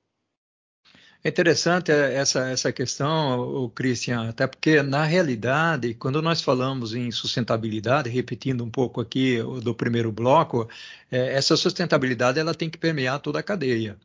[1.22, 7.12] É interessante essa, essa questão, o Christian, até porque, na realidade, quando nós falamos em
[7.12, 10.70] sustentabilidade, repetindo um pouco aqui do primeiro bloco,
[11.12, 13.98] é, essa sustentabilidade ela tem que permear toda a cadeia.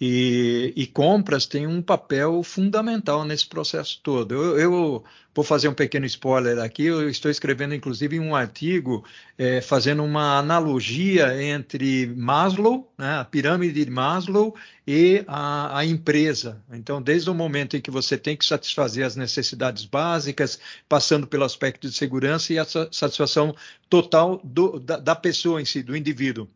[0.00, 4.32] E, e, compras têm um papel fundamental nesse processo todo.
[4.32, 9.04] Eu, eu, vou fazer um pequeno spoiler aqui, eu estou escrevendo inclusive um artigo
[9.36, 14.54] é, fazendo uma analogia entre Maslow, né, a pirâmide de Maslow,
[14.86, 16.62] e a, a, empresa.
[16.72, 21.44] Então, desde o momento em que você tem que satisfazer as necessidades básicas, passando pelo
[21.44, 23.54] aspecto de segurança e a satisfação
[23.88, 26.48] total do, da, da pessoa em si, do indivíduo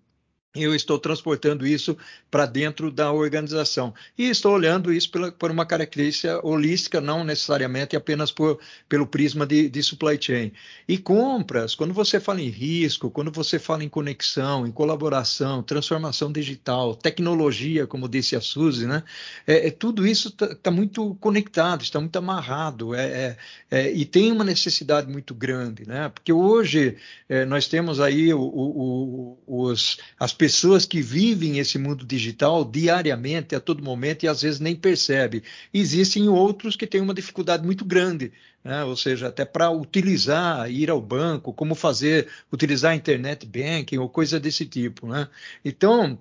[0.55, 1.97] eu estou transportando isso
[2.31, 3.95] para dentro da organização.
[4.19, 9.47] E estou olhando isso pela, por uma característica holística, não necessariamente apenas por, pelo prisma
[9.47, 10.53] de, de, supply chain.
[10.87, 16.31] E compras, quando você fala em risco, quando você fala em conexão, em colaboração, transformação
[16.31, 19.03] digital, tecnologia, como disse a Suzy, né?
[19.47, 23.37] É, é tudo isso está tá muito conectado, está muito amarrado é, é,
[23.71, 26.11] é, e tem uma necessidade muito grande, né?
[26.11, 26.97] porque hoje
[27.29, 32.64] é, nós temos aí o, o, o, os, as pessoas que vivem esse mundo digital
[32.64, 35.44] diariamente, a todo momento, e às vezes nem percebe.
[35.72, 38.33] Existem outros que têm uma dificuldade muito grande,
[38.64, 38.83] né?
[38.83, 44.40] ou seja, até para utilizar, ir ao banco, como fazer, utilizar internet banking ou coisa
[44.40, 45.07] desse tipo.
[45.07, 45.28] Né?
[45.64, 46.18] Então,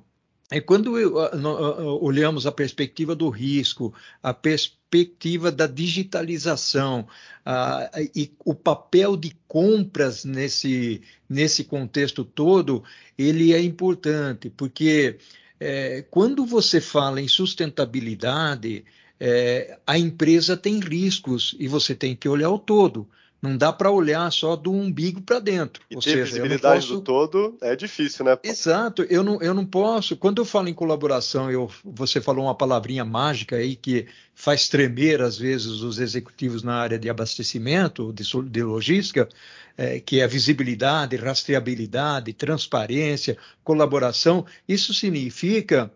[0.52, 0.94] é quando
[2.00, 4.81] olhamos a perspectiva do risco, a perspectiva
[5.56, 7.08] da digitalização
[8.16, 12.84] e o papel de compras nesse, nesse contexto todo,
[13.18, 15.18] ele é importante, porque
[15.60, 18.84] é, quando você fala em sustentabilidade,
[19.20, 23.08] é, a empresa tem riscos e você tem que olhar o todo.
[23.42, 25.84] Não dá para olhar só do umbigo para dentro.
[25.90, 26.96] E Ou ter seja, visibilidade posso...
[26.96, 28.38] do todo é difícil, né?
[28.44, 29.02] Exato.
[29.10, 30.16] Eu não, eu não posso.
[30.16, 35.22] Quando eu falo em colaboração, eu, você falou uma palavrinha mágica aí que faz tremer
[35.22, 39.28] às vezes os executivos na área de abastecimento, de, de logística,
[39.76, 44.46] é, que é visibilidade, rastreabilidade, transparência, colaboração.
[44.68, 45.92] Isso significa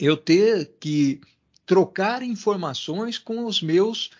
[0.00, 1.20] eu ter que
[1.64, 4.10] trocar informações com os meus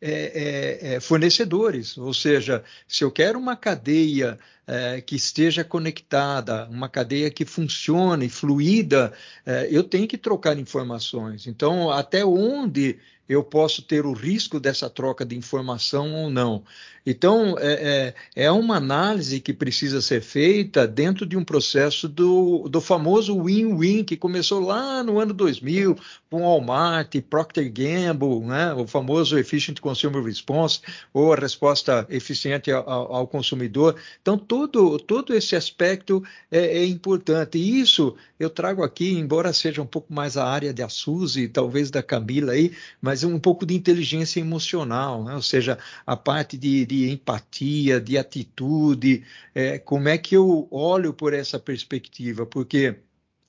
[0.00, 6.68] é, é, é, fornecedores, ou seja, se eu quero uma cadeia é, que esteja conectada,
[6.70, 9.14] uma cadeia que funcione, fluida,
[9.46, 11.46] é, eu tenho que trocar informações.
[11.46, 16.64] Então, até onde eu posso ter o risco dessa troca de informação ou não.
[17.10, 22.68] Então, é, é, é, uma análise que precisa ser feita dentro de um processo do,
[22.68, 25.96] do famoso win-win, que começou lá no ano 2000,
[26.30, 30.80] com Walmart, Procter Gamble, né, o famoso Efficient Consumer Response,
[31.14, 33.96] ou a resposta eficiente ao, ao consumidor.
[34.20, 37.58] Então, todo, todo esse aspecto é, é, importante.
[37.58, 41.90] E isso eu trago aqui, embora seja um pouco mais a área da Suzy, talvez
[41.90, 45.34] da Camila aí, mas um pouco de inteligência emocional, né?
[45.34, 51.12] ou seja, a parte de, de empatia, de atitude, é, como é que eu olho
[51.12, 52.46] por essa perspectiva?
[52.46, 52.96] Porque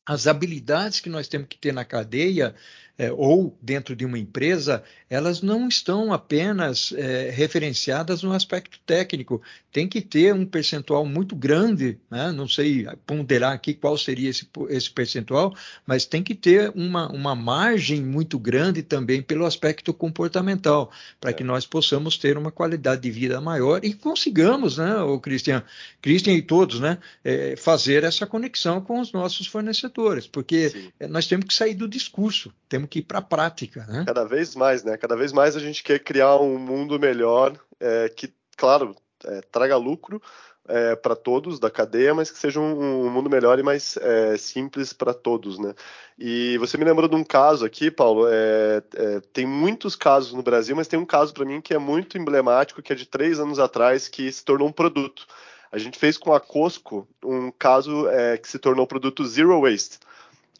[0.06, 2.56] as habilidades que nós temos que ter na cadeia
[3.00, 9.42] é, ou dentro de uma empresa, elas não estão apenas é, referenciadas no aspecto técnico.
[9.72, 12.30] Tem que ter um percentual muito grande, né?
[12.34, 15.56] não sei ponderar aqui qual seria esse, esse percentual,
[15.88, 21.34] mas tem que ter uma, uma margem muito grande também pelo aspecto comportamental, para é.
[21.34, 25.64] que nós possamos ter uma qualidade de vida maior e consigamos, né, o Christian,
[26.02, 30.92] Christian e todos, né, é, fazer essa conexão com os nossos fornecedores, porque Sim.
[31.08, 33.86] nós temos que sair do discurso, temos que ir para a prática.
[33.88, 34.04] Né?
[34.06, 34.98] Cada vez mais, né?
[34.98, 39.78] Cada vez mais a gente quer criar um mundo melhor é, que, claro, é, traga
[39.78, 40.22] lucro
[40.68, 44.38] é, para todos da cadeia, mas que seja um, um mundo melhor e mais é,
[44.38, 45.74] simples para todos, né?
[46.18, 48.28] E você me lembrou de um caso aqui, Paulo.
[48.28, 51.80] É, é, tem muitos casos no Brasil, mas tem um caso para mim que é
[51.80, 55.26] muito emblemático, que é de três anos atrás, que se tornou um produto.
[55.72, 58.08] A gente fez com a Costco um caso
[58.42, 60.00] que se tornou o produto Zero Waste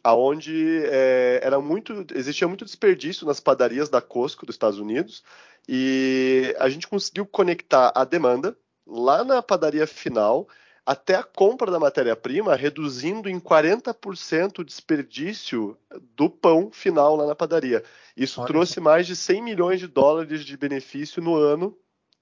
[0.02, 5.22] aonde é, era muito existia muito desperdício nas padarias da Costco dos Estados Unidos
[5.68, 10.48] e a gente conseguiu conectar a demanda lá na padaria final
[10.84, 15.76] até a compra da matéria-prima, reduzindo em 40% o desperdício
[16.16, 17.84] do pão final lá na padaria.
[18.16, 18.48] Isso Olha.
[18.48, 21.78] trouxe mais de 100 milhões de dólares de benefício no ano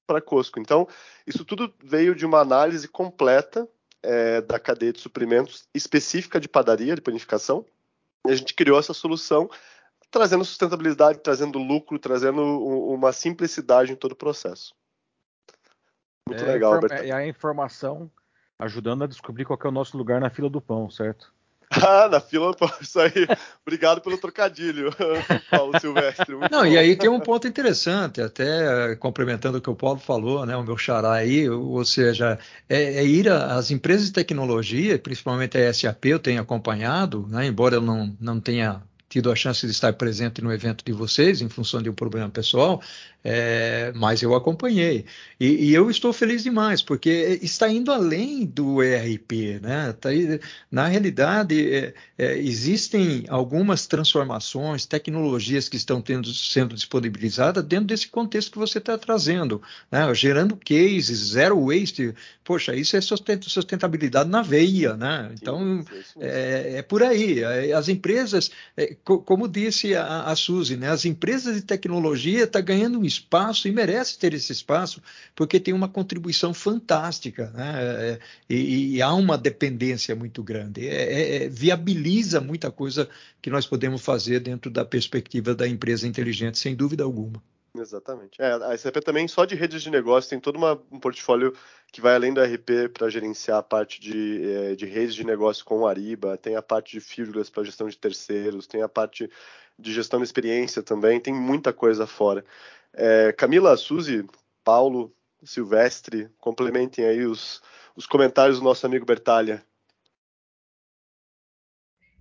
[0.07, 0.61] para a Costco.
[0.61, 0.87] Então,
[1.27, 3.69] isso tudo veio de uma análise completa
[4.03, 7.65] é, da cadeia de suprimentos específica de padaria, de panificação.
[8.27, 9.49] E a gente criou essa solução
[10.11, 14.75] trazendo sustentabilidade, trazendo lucro, trazendo uma simplicidade em todo o processo.
[16.27, 16.81] Muito é, legal.
[16.87, 18.11] É a informação
[18.59, 21.33] ajudando a descobrir qual é o nosso lugar na fila do pão, certo?
[21.87, 23.27] Ah, na fila, isso aí.
[23.67, 24.91] Obrigado pelo trocadilho,
[25.51, 26.35] Paulo Silvestre.
[26.51, 26.67] Não, bom.
[26.67, 30.63] e aí tem um ponto interessante, até complementando o que o Paulo falou, né, o
[30.63, 32.39] meu xará aí, ou seja,
[32.69, 37.77] é, é ir às empresas de tecnologia, principalmente a SAP, eu tenho acompanhado, né, embora
[37.77, 41.49] eu não, não tenha tido a chance de estar presente no evento de vocês, em
[41.49, 42.83] função de um problema pessoal,
[43.25, 45.05] é, mas eu acompanhei.
[45.41, 49.61] E, e, eu estou feliz demais, porque está indo além do ERP.
[49.61, 49.93] Né?
[49.95, 50.11] Tá
[50.71, 58.09] na realidade, é, é, existem algumas transformações, tecnologias que estão tendo, sendo disponibilizadas dentro desse
[58.09, 60.13] contexto que você está trazendo, né?
[60.15, 62.15] gerando cases, zero waste.
[62.45, 64.97] Poxa, isso é sustentabilidade na veia.
[64.97, 65.31] Né?
[65.35, 65.85] Então,
[66.21, 67.43] é, é, por aí.
[67.75, 68.51] As empresas,
[69.03, 70.91] é, como disse a, a Suzy, né?
[70.91, 75.03] as empresas de tecnologia estão tá ganhando um espaço e merece ter esse espaço,
[75.35, 77.75] porque tem uma contribuição fantástica, né?
[77.79, 80.87] É, e, e, há uma dependência muito grande.
[80.87, 83.09] É, é, é, viabiliza muita coisa
[83.41, 87.43] que nós podemos fazer dentro da perspectiva da empresa inteligente, sem dúvida alguma.
[87.75, 88.41] Exatamente.
[88.41, 91.55] É, a SAP também, só de redes de negócio, tem todo uma, um portfólio
[91.93, 95.65] que vai além do RP para gerenciar a parte de, é, de redes de negócio
[95.65, 99.31] com o Ariba, tem a parte de fibras para gestão de terceiros, tem a parte
[99.79, 102.45] de gestão de experiência também, tem muita coisa fora.
[102.93, 104.27] É, Camila, Suzy,
[104.65, 105.15] Paulo,
[105.45, 107.63] Silvestre, complementem aí os,
[107.95, 109.65] os comentários do nosso amigo Bertalha.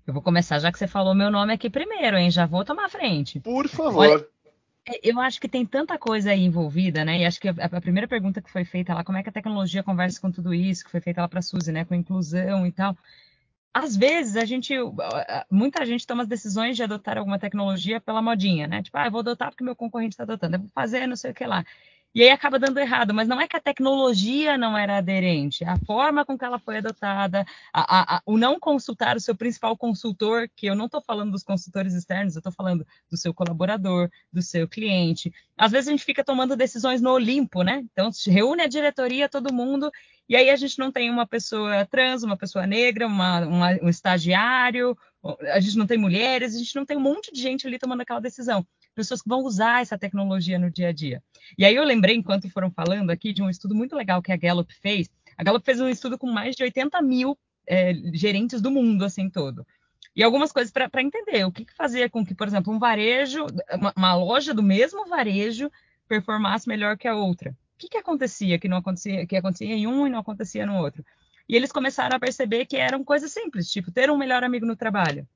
[0.05, 2.31] Eu vou começar já que você falou meu nome aqui primeiro, hein?
[2.31, 3.41] Já vou tomar frente.
[3.41, 4.07] Por favor.
[4.07, 4.27] Olha,
[5.03, 7.19] eu acho que tem tanta coisa aí envolvida, né?
[7.19, 9.31] E acho que a, a, primeira pergunta que foi feita lá, como é que a
[9.31, 11.85] tecnologia conversa com tudo isso, que foi feita lá para a Suzy, né?
[11.85, 12.97] Com inclusão e tal.
[13.73, 14.73] Às vezes a gente,
[15.51, 18.81] muita gente toma as decisões de adotar alguma tecnologia pela modinha, né?
[18.81, 21.31] Tipo, ah, eu vou adotar porque meu concorrente está adotando, eu vou fazer não sei
[21.31, 21.63] o que lá.
[22.17, 25.77] E aí acaba dando errado, mas não é que a tecnologia não era aderente, a
[25.77, 29.77] forma com que ela foi adotada, a, a, a, o não consultar o seu principal
[29.77, 34.09] consultor, que eu não estou falando dos consultores externos, eu estou falando do seu colaborador,
[34.33, 35.31] do seu cliente.
[35.55, 37.85] Às vezes a gente fica tomando decisões no Olimpo, né?
[37.91, 39.91] Então se reúne a diretoria, todo mundo,
[40.27, 43.89] e aí a gente não tem uma pessoa trans, uma pessoa negra, uma, uma, um
[43.89, 44.97] estagiário,
[45.53, 48.01] a gente não tem mulheres, a gente não tem um monte de gente ali tomando
[48.01, 48.65] aquela decisão
[48.97, 51.23] pessoas que vão usar essa tecnologia no dia a dia.
[51.57, 54.35] E aí eu lembrei, enquanto foram falando aqui, de um estudo muito legal que a
[54.35, 55.07] Gallup fez.
[55.37, 57.37] A Gallup fez um estudo com mais de 80 mil
[57.67, 59.65] é, gerentes do mundo, assim, todo.
[60.15, 61.45] E algumas coisas para entender.
[61.45, 65.05] O que, que fazia com que, por exemplo, um varejo, uma, uma, loja do mesmo
[65.05, 65.71] varejo
[66.07, 67.51] performasse melhor que a outra?
[67.51, 70.77] O que, que acontecia que não acontecia, que acontecia em um e não acontecia no
[70.77, 71.05] outro?
[71.47, 74.75] E eles começaram a perceber que eram coisas simples, tipo ter um melhor amigo no
[74.75, 75.27] trabalho,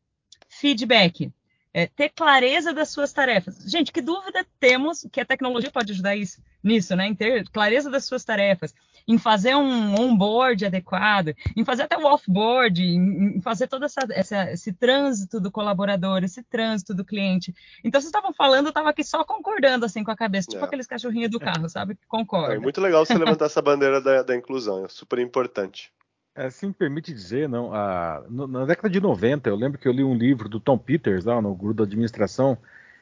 [0.49, 1.31] feedback,
[1.73, 3.63] é, ter clareza das suas tarefas.
[3.65, 7.07] Gente, que dúvida temos que a tecnologia pode ajudar isso, nisso, né?
[7.07, 8.73] Em ter clareza das suas tarefas,
[9.07, 14.01] em fazer um onboard adequado, em fazer até o offboard, em, em fazer todo essa,
[14.11, 17.55] essa, esse trânsito do colaborador, esse trânsito do cliente.
[17.83, 20.67] Então, vocês estavam falando, eu estava aqui só concordando assim com a cabeça, tipo é.
[20.67, 21.97] aqueles cachorrinhos do carro, sabe?
[22.07, 22.55] Concordo.
[22.55, 25.91] É muito legal você levantar essa bandeira da, da inclusão, é super importante.
[26.33, 29.91] É, se me permite dizer, não, a, na década de 90, eu lembro que eu
[29.91, 32.57] li um livro do Tom Peters, lá no grupo da administração,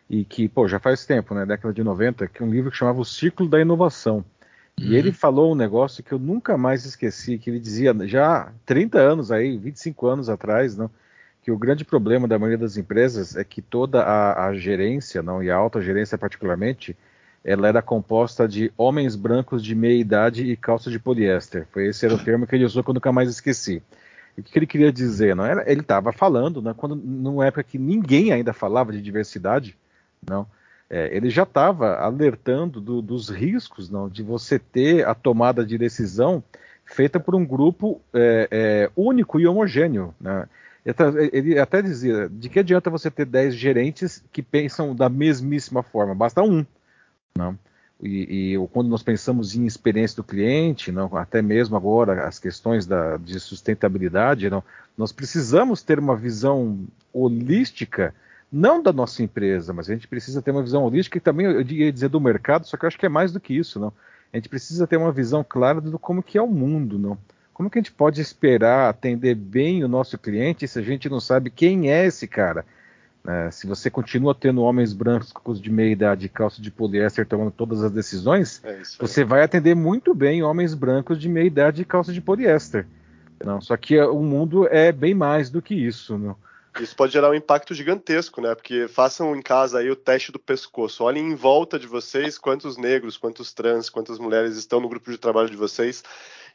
[0.09, 2.99] e que, pô, já faz tempo, né, década de 90, que um livro que chamava
[2.99, 4.25] O Ciclo da Inovação.
[4.79, 4.85] Uhum.
[4.85, 8.97] E ele falou um negócio que eu nunca mais esqueci, que ele dizia já 30
[8.97, 10.89] anos aí, 25 anos atrás, não,
[11.43, 15.43] que o grande problema da maioria das empresas é que toda a, a gerência, não,
[15.43, 16.97] e a alta gerência particularmente,
[17.43, 21.65] ela era composta de homens brancos de meia idade e calça de poliéster.
[21.71, 23.81] Foi esse era o termo que ele usou que eu nunca mais esqueci.
[24.37, 25.35] O que ele queria dizer?
[25.35, 29.77] Não era, ele estava falando, né, quando numa época que ninguém ainda falava de diversidade,
[30.27, 30.45] não.
[30.89, 35.77] É, ele já estava alertando do, dos riscos, não, de você ter a tomada de
[35.77, 36.43] decisão
[36.83, 40.47] feita por um grupo é, é, único e homogêneo, né?
[41.31, 46.15] Ele até dizia: de que adianta você ter 10 gerentes que pensam da mesmíssima forma?
[46.15, 46.65] Basta um.
[47.39, 47.57] Não?
[48.01, 52.85] E, e, quando nós pensamos em experiência do cliente, não, até mesmo agora as questões
[52.85, 54.63] da, de sustentabilidade, não,
[54.97, 58.13] nós precisamos ter uma visão holística,
[58.51, 61.61] não da nossa empresa, mas a gente precisa ter uma visão holística e também eu
[61.61, 63.91] ia dizer do mercado, só que eu acho que é mais do que isso, não.
[64.31, 67.17] A gente precisa ter uma visão clara do como que é o mundo, não.
[67.53, 71.19] Como que a gente pode esperar atender bem o nosso cliente se a gente não
[71.19, 72.65] sabe quem é esse cara?
[73.27, 77.51] É, se você continua tendo homens brancos de meia idade e calça de poliéster tomando
[77.51, 81.85] todas as decisões, é você vai atender muito bem homens brancos de meia idade e
[81.85, 82.87] calça de poliéster.
[83.43, 86.17] Não, só que o mundo é bem mais do que isso.
[86.17, 86.35] Não?
[86.79, 88.53] Isso pode gerar um impacto gigantesco, né?
[88.55, 91.03] Porque façam em casa aí o teste do pescoço.
[91.03, 95.17] Olhem em volta de vocês quantos negros, quantos trans, quantas mulheres estão no grupo de
[95.17, 96.03] trabalho de vocês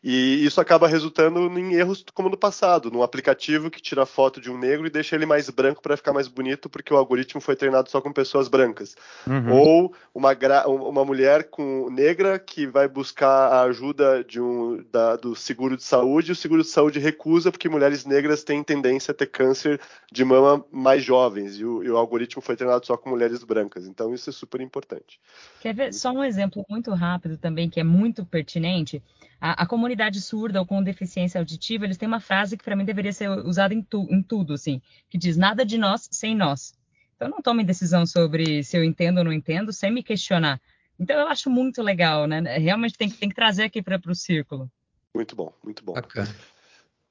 [0.03, 4.51] e isso acaba resultando em erros como no passado, num aplicativo que tira foto de
[4.51, 7.57] um negro e deixa ele mais branco para ficar mais bonito, porque o algoritmo foi
[7.57, 8.97] treinado só com pessoas brancas.
[9.27, 9.53] Uhum.
[9.53, 10.37] Ou uma,
[10.67, 15.85] uma mulher com negra que vai buscar a ajuda de um, da, do seguro de
[15.85, 19.81] saúde, e o seguro de saúde recusa porque mulheres negras têm tendência a ter câncer
[20.11, 23.87] de mama mais jovens, e o, e o algoritmo foi treinado só com mulheres brancas.
[23.87, 25.19] Então isso é super importante.
[25.61, 29.03] Quer ver só um exemplo muito rápido também, que é muito pertinente?
[29.47, 32.83] A, a, comunidade surda ou com deficiência auditiva, eles têm uma frase que para mim
[32.83, 34.81] deveria ser usada em, tu, em, tudo, assim,
[35.11, 36.73] que diz nada de nós sem nós.
[37.15, 40.59] Então não tome decisão sobre se eu entendo ou não entendo sem me questionar.
[40.99, 42.41] Então eu acho muito legal, né?
[42.57, 44.71] Realmente tem, tem que trazer aqui para o círculo.
[45.15, 45.93] Muito bom, muito bom.
[45.93, 46.35] Bacana.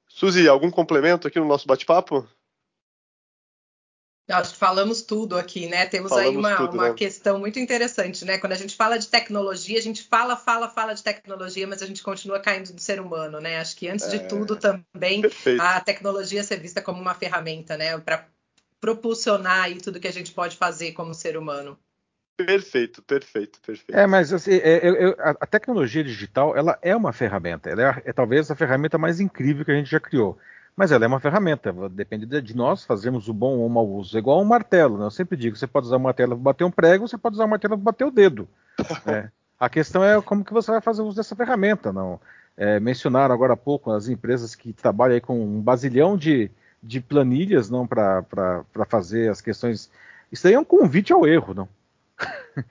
[0.08, 2.28] Suzy, algum complemento aqui no nosso bate-papo?
[4.26, 5.84] Acho que falamos tudo aqui, né?
[5.84, 6.94] Temos falamos aí uma, tudo, uma né?
[6.94, 8.38] questão muito interessante, né?
[8.38, 11.86] Quando a gente fala de tecnologia, a gente fala, fala, fala de tecnologia, mas a
[11.86, 13.58] gente continua caindo do ser humano, né?
[13.58, 14.16] Acho que antes é...
[14.16, 15.60] de tudo também Perfeito.
[15.60, 17.98] a tecnologia ser vista como uma ferramenta, né?
[17.98, 18.26] Para
[18.80, 21.78] propulsionar aí tudo que a gente pode fazer como ser humano.
[22.36, 23.96] Perfeito, perfeito, perfeito.
[23.96, 27.68] É, mas assim, é, é, a tecnologia digital, ela é uma ferramenta.
[27.68, 30.38] Ela é, é talvez a ferramenta mais incrível que a gente já criou
[30.76, 34.16] mas ela é uma ferramenta, depende de nós fazermos o bom ou o mau uso.
[34.16, 35.04] É igual um martelo, né?
[35.04, 37.44] eu sempre digo, você pode usar um martelo para bater um prego, você pode usar
[37.44, 38.48] um martelo para bater o dedo.
[39.06, 39.30] né?
[39.58, 41.92] A questão é como que você vai fazer uso dessa ferramenta.
[41.92, 42.20] não?
[42.56, 46.50] É, mencionaram agora há pouco as empresas que trabalham com um basilhão de,
[46.82, 48.24] de planilhas não para
[48.88, 49.90] fazer as questões.
[50.30, 51.68] Isso aí é um convite ao erro, não?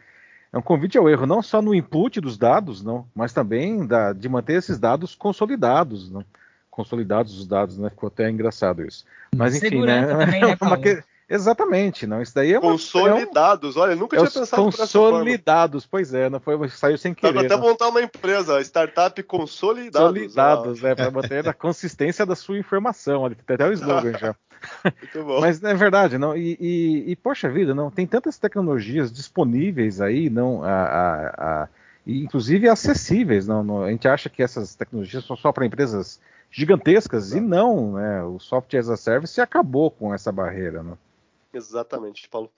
[0.52, 4.12] é um convite ao erro, não só no input dos dados, não, mas também da,
[4.12, 6.26] de manter esses dados consolidados, não?
[6.74, 7.90] Consolidados os dados, né?
[7.92, 9.06] Ficou até engraçado isso.
[9.36, 10.08] Mas enfim, né?
[10.08, 11.04] Também, né que...
[11.30, 12.20] Exatamente, não.
[12.20, 13.82] Isso daí é uma, Consolidados, é um...
[13.84, 17.34] olha, nunca tinha pensado Consolidados, pois é, não foi, saiu sem querer.
[17.34, 20.10] Dá até montar uma empresa, startup Consolidados.
[20.10, 23.22] Consolidados, é, para manter a consistência da sua informação.
[23.22, 24.36] Olha, tem até o slogan já.
[24.84, 25.42] Muito bom.
[25.42, 26.36] Mas é verdade, não.
[26.36, 27.92] E, e, e, poxa vida, não.
[27.92, 30.64] Tem tantas tecnologias disponíveis aí, não.
[30.64, 31.70] A, a, a,
[32.08, 36.20] inclusive acessíveis, não, não, A gente acha que essas tecnologias são só para empresas
[36.54, 38.24] gigantescas e não, né?
[38.24, 40.98] O software as a service acabou com essa barreira, não.
[41.52, 42.52] Exatamente, Paulo.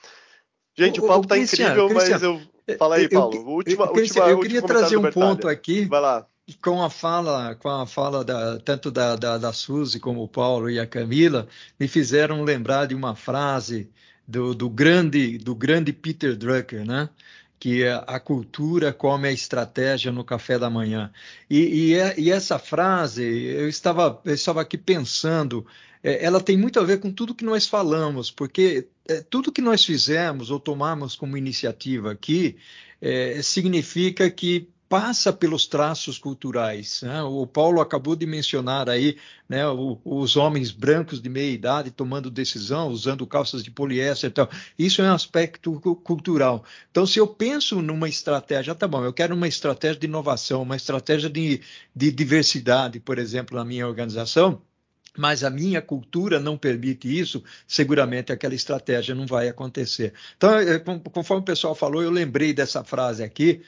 [0.77, 2.41] Gente, o, o papo está incrível, mas eu.
[2.77, 3.33] Fala aí, Paulo.
[3.33, 5.85] Eu, última, eu, última, eu queria trazer um ponto aqui.
[5.85, 6.27] Vai lá.
[6.61, 10.69] Com a fala, com a fala da, tanto da, da, da Suzy como o Paulo
[10.69, 11.47] e a Camila,
[11.79, 13.89] me fizeram lembrar de uma frase
[14.27, 17.09] do, do grande do grande Peter Drucker, né?
[17.59, 21.11] Que é a cultura come a estratégia no café da manhã.
[21.49, 25.65] E, e, é, e essa frase, eu estava, eu estava aqui pensando,
[26.03, 28.87] é, ela tem muito a ver com tudo que nós falamos, porque
[29.29, 32.57] tudo que nós fizemos ou tomamos como iniciativa aqui
[33.01, 37.01] é, significa que passa pelos traços culturais.
[37.01, 37.21] Né?
[37.23, 39.17] O Paulo acabou de mencionar aí
[39.49, 39.63] né,
[40.05, 44.49] os homens brancos de meia idade tomando decisão, usando calças de poliéster e tal.
[44.79, 46.63] Isso é um aspecto cultural.
[46.89, 50.77] Então, se eu penso numa estratégia, tá bom, eu quero uma estratégia de inovação, uma
[50.77, 51.59] estratégia de,
[51.93, 54.61] de diversidade, por exemplo, na minha organização,
[55.17, 60.13] mas a minha cultura não permite isso, seguramente aquela estratégia não vai acontecer.
[60.37, 63.61] Então, é, conforme o pessoal falou, eu lembrei dessa frase aqui.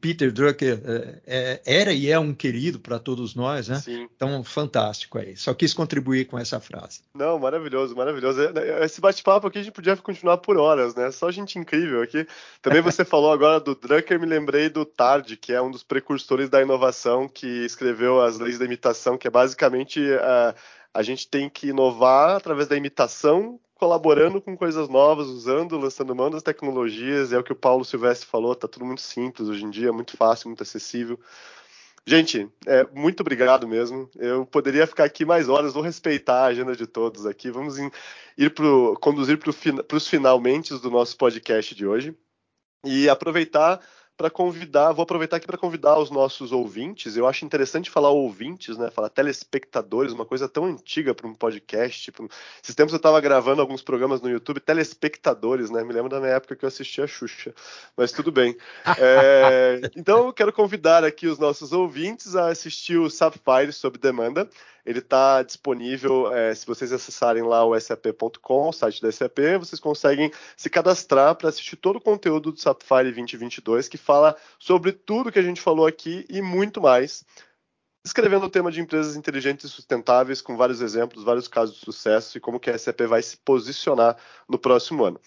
[0.00, 3.76] Peter Drucker é, é, era e é um querido para todos nós, né?
[3.76, 4.08] Sim.
[4.16, 5.36] Então, fantástico aí.
[5.36, 7.02] Só quis contribuir com essa frase.
[7.14, 8.40] Não, maravilhoso, maravilhoso.
[8.82, 11.10] Esse bate-papo aqui a gente podia continuar por horas, né?
[11.10, 12.26] Só gente incrível aqui.
[12.62, 16.48] Também você falou agora do Drucker, me lembrei do Tard, que é um dos precursores
[16.48, 20.00] da inovação, que escreveu as leis da imitação, que é basicamente.
[20.00, 20.54] Uh,
[20.94, 26.30] a gente tem que inovar através da imitação, colaborando com coisas novas, usando, lançando mão
[26.30, 27.32] das tecnologias.
[27.32, 30.16] É o que o Paulo Silvestre falou, tá tudo muito simples hoje em dia, muito
[30.16, 31.18] fácil, muito acessível.
[32.04, 34.10] Gente, é, muito obrigado mesmo.
[34.16, 37.50] Eu poderia ficar aqui mais horas, vou respeitar a agenda de todos aqui.
[37.50, 37.90] Vamos in,
[38.36, 42.16] ir pro, conduzir para os finalmente do nosso podcast de hoje
[42.84, 43.80] e aproveitar
[44.18, 47.16] para convidar, vou aproveitar aqui para convidar os nossos ouvintes.
[47.16, 48.90] Eu acho interessante falar ouvintes, né?
[48.90, 52.10] Falar telespectadores, uma coisa tão antiga para um podcast.
[52.10, 52.26] Pra
[52.60, 55.84] Esses tempos eu estava gravando alguns programas no YouTube, telespectadores, né?
[55.84, 57.54] Me lembro da minha época que eu assistia a Xuxa,
[57.96, 58.56] mas tudo bem.
[59.00, 59.80] É...
[59.94, 64.48] então eu quero convidar aqui os nossos ouvintes a assistir o Sapphire sob demanda.
[64.88, 69.78] Ele está disponível, é, se vocês acessarem lá o sap.com, o site da SAP, vocês
[69.78, 75.30] conseguem se cadastrar para assistir todo o conteúdo do Sapphire 2022, que fala sobre tudo
[75.30, 77.22] que a gente falou aqui e muito mais
[78.02, 82.38] descrevendo o tema de empresas inteligentes e sustentáveis, com vários exemplos, vários casos de sucesso
[82.38, 84.16] e como que a SAP vai se posicionar
[84.48, 85.20] no próximo ano.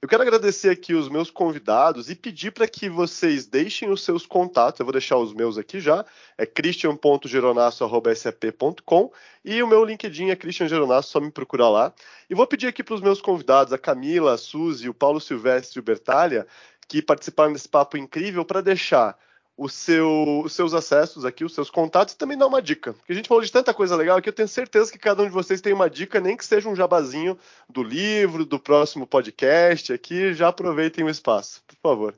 [0.00, 4.24] Eu quero agradecer aqui os meus convidados e pedir para que vocês deixem os seus
[4.24, 4.78] contatos.
[4.78, 6.06] Eu vou deixar os meus aqui já.
[6.36, 9.12] É christian.geronasso.sap.com
[9.44, 11.92] e o meu LinkedIn é Christian Geronasso, só me procurar lá.
[12.30, 15.78] E vou pedir aqui para os meus convidados, a Camila, a Suzy, o Paulo Silvestre
[15.78, 16.46] e o Bertalha,
[16.86, 19.18] que participaram desse papo incrível, para deixar
[19.66, 22.92] seu, os seus acessos aqui, os seus contatos e também dar uma dica.
[22.92, 25.26] Porque a gente falou de tanta coisa legal aqui, eu tenho certeza que cada um
[25.26, 27.36] de vocês tem uma dica, nem que seja um jabazinho
[27.68, 30.34] do livro, do próximo podcast aqui.
[30.34, 32.14] Já aproveitem o espaço, por favor.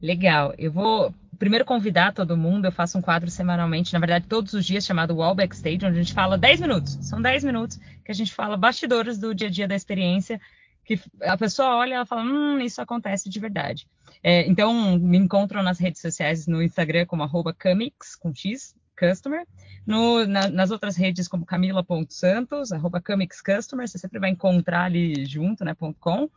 [0.00, 0.54] Legal.
[0.56, 2.66] Eu vou primeiro convidar todo mundo.
[2.66, 6.02] Eu faço um quadro semanalmente, na verdade, todos os dias, chamado Wall Backstage, onde a
[6.02, 6.98] gente fala 10 minutos.
[7.02, 10.40] São 10 minutos que a gente fala bastidores do dia a dia da experiência
[10.88, 13.86] que a pessoa olha e fala, hum, isso acontece de verdade.
[14.22, 19.46] É, então, me encontram nas redes sociais, no Instagram como arroba Camix, com X, Customer.
[19.86, 25.26] No, na, nas outras redes como camila.santos, arroba Camix Customer, você sempre vai encontrar ali
[25.26, 26.30] junto, né, .com.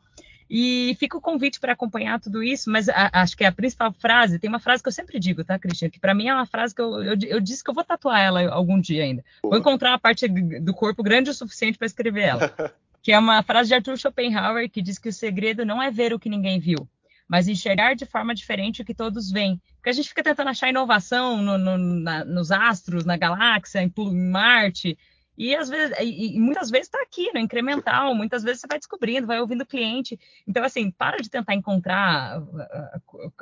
[0.49, 4.37] E fica o convite para acompanhar tudo isso, mas a, acho que a principal frase,
[4.37, 5.89] tem uma frase que eu sempre digo, tá, Cristian?
[5.89, 8.19] Que para mim é uma frase que eu, eu, eu, disse que eu vou tatuar
[8.19, 9.23] ela algum dia ainda.
[9.41, 12.53] Vou encontrar uma parte do corpo grande o suficiente para escrever ela.
[13.01, 16.13] que é uma frase de Arthur Schopenhauer que diz que o segredo não é ver
[16.13, 16.87] o que ninguém viu,
[17.27, 19.59] mas enxergar de forma diferente o que todos veem.
[19.75, 23.91] Porque a gente fica tentando achar inovação no, no, na, nos astros, na galáxia, em,
[23.97, 24.97] em Marte,
[25.37, 29.25] E, às vezes, e, muitas vezes está aqui, no incremental, muitas vezes você vai descobrindo,
[29.27, 30.19] vai ouvindo o cliente.
[30.45, 32.41] Então, assim, para de tentar encontrar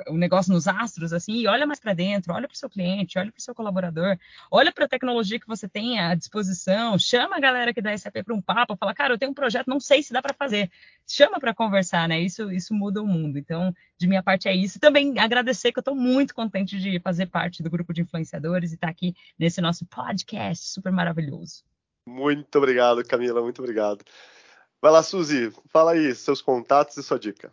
[0.08, 3.18] o negócio nos astros, assim, e olha mais para dentro, olha para o seu cliente,
[3.18, 4.16] olha para o seu colaborador,
[4.50, 8.22] olha para a tecnologia que você tem à disposição, chama a galera que dá SAP
[8.24, 10.70] para um papo, fala, cara, eu tenho um projeto, não sei se dá para fazer.
[11.06, 12.20] Chama para conversar, né?
[12.20, 13.36] Isso, isso muda o mundo.
[13.36, 14.80] Então, de minha parte é isso.
[14.80, 18.74] Também agradecer que eu estou muito contente de fazer parte do grupo de influenciadores e
[18.74, 21.62] estar tá aqui nesse nosso podcast super maravilhoso.
[22.06, 24.02] Muito obrigado, Camila, muito obrigado.
[24.80, 27.52] Vai lá, Suzy, fala aí seus contatos e sua dica.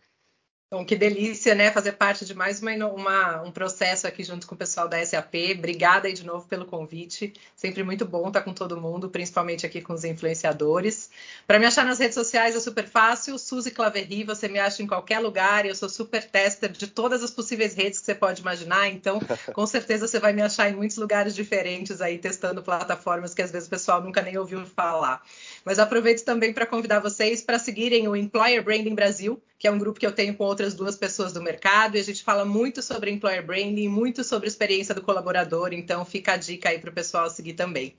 [0.69, 1.71] Então, que delícia, né?
[1.71, 5.33] Fazer parte de mais uma, uma, um processo aqui junto com o pessoal da SAP.
[5.57, 7.31] Obrigada aí de novo pelo convite.
[7.55, 11.09] Sempre muito bom estar com todo mundo, principalmente aqui com os influenciadores.
[11.47, 13.39] Para me achar nas redes sociais é super fácil.
[13.39, 15.65] Suzy Claverry, você me acha em qualquer lugar.
[15.65, 18.89] Eu sou super tester de todas as possíveis redes que você pode imaginar.
[18.89, 19.21] Então,
[19.53, 23.51] com certeza você vai me achar em muitos lugares diferentes aí, testando plataformas que às
[23.51, 25.23] vezes o pessoal nunca nem ouviu falar.
[25.63, 29.79] Mas aproveito também para convidar vocês para seguirem o Employer Branding Brasil, que é um
[29.79, 32.81] grupo que eu tenho com outras duas pessoas do mercado, e a gente fala muito
[32.81, 36.93] sobre Employer Branding, muito sobre experiência do colaborador, então fica a dica aí para o
[36.93, 37.93] pessoal seguir também.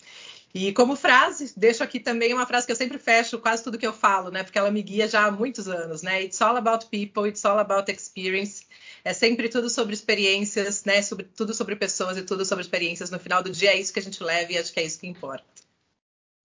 [0.53, 3.87] E como frase, deixo aqui também uma frase que eu sempre fecho quase tudo que
[3.87, 4.43] eu falo, né?
[4.43, 6.25] Porque ela me guia já há muitos anos, né?
[6.25, 8.65] It's all about people, it's all about experience.
[9.05, 11.01] É sempre tudo sobre experiências, né?
[11.03, 13.11] Sobre, tudo sobre pessoas e tudo sobre experiências.
[13.11, 14.99] No final do dia é isso que a gente leva e acho que é isso
[14.99, 15.45] que importa.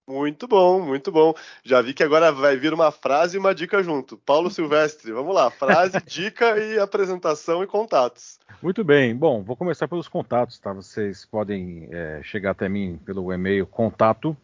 [0.07, 1.33] Muito bom, muito bom.
[1.63, 4.17] Já vi que agora vai vir uma frase e uma dica junto.
[4.17, 5.49] Paulo Silvestre, vamos lá.
[5.49, 8.37] Frase, dica e apresentação e contatos.
[8.61, 9.15] Muito bem.
[9.15, 10.73] Bom, vou começar pelos contatos, tá?
[10.73, 14.35] Vocês podem é, chegar até mim pelo e-mail contato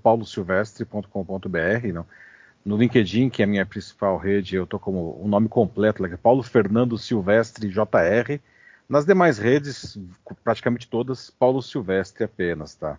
[0.00, 1.92] paulosilvestre.com.br.
[1.92, 2.06] Não?
[2.64, 6.16] No LinkedIn, que é a minha principal rede, eu estou como o nome completo, é
[6.16, 8.38] Paulo Fernando Silvestre JR.
[8.88, 9.98] Nas demais redes,
[10.44, 12.98] praticamente todas, Paulo Silvestre apenas, tá?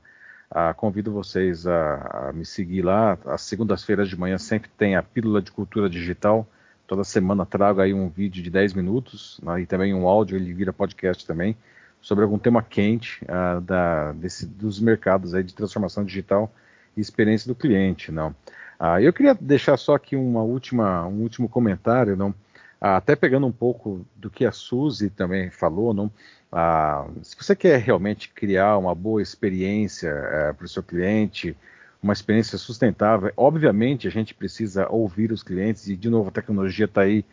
[0.52, 3.18] Ah, convido vocês a, a, me seguir lá.
[3.26, 6.48] Às segundas-feiras de manhã sempre tem a Pílula de Cultura Digital.
[6.88, 10.52] Toda semana trago aí um vídeo de 10 minutos né, e também um áudio, ele
[10.52, 11.56] vira podcast também,
[12.02, 16.52] sobre algum tema quente ah, da, desse, dos mercados aí de transformação digital
[16.98, 18.12] e experiência do cliente.
[18.12, 18.36] Não.
[18.80, 22.34] Ah, eu queria deixar só aqui uma última, um último comentário, não?
[22.82, 26.10] Ah, até pegando um pouco do que a Suzy também falou, não?
[26.52, 31.56] Ah, se você quer realmente criar uma boa experiência é, para o seu cliente,
[32.02, 36.86] uma experiência sustentável, obviamente a gente precisa ouvir os clientes e, de novo, a tecnologia
[36.86, 37.24] está aí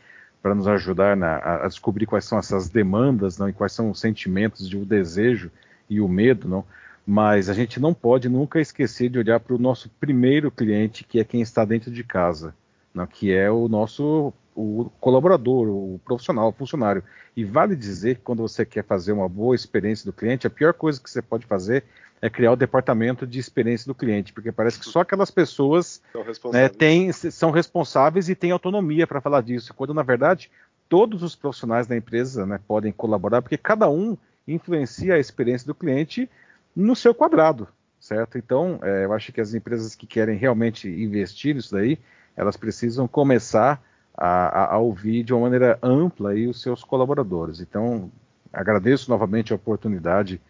[0.42, 3.98] para nos ajudar na, a, descobrir quais são essas demandas não, e quais são os
[3.98, 5.50] sentimentos de o desejo
[5.88, 6.48] e o medo.
[6.48, 6.64] Não?
[7.06, 11.18] Mas a gente não pode nunca esquecer de olhar para o nosso primeiro cliente, que
[11.18, 12.54] é quem está dentro de casa,
[12.92, 17.04] não, que é o nosso o colaborador, o profissional, o funcionário.
[17.36, 20.72] E vale dizer que quando você quer fazer uma boa experiência do cliente, a pior
[20.72, 21.84] coisa que você pode fazer
[22.22, 26.02] é criar o departamento de experiência do cliente, porque parece que só aquelas pessoas
[26.40, 30.50] são né, têm, são responsáveis e têm autonomia para falar disso, quando na verdade
[30.88, 34.16] todos os profissionais da empresa né, podem colaborar, porque cada um
[34.48, 36.30] influencia a experiência do cliente
[36.74, 37.68] no seu quadrado,
[38.00, 38.38] certo?
[38.38, 41.98] Então, é, eu acho que as empresas que querem realmente investir nisso daí,
[42.36, 43.82] elas precisam começar
[44.16, 47.60] a, a, ouvir de uma maneira ampla aí os seus colaboradores.
[47.60, 48.10] Então,
[48.52, 50.40] agradeço novamente a oportunidade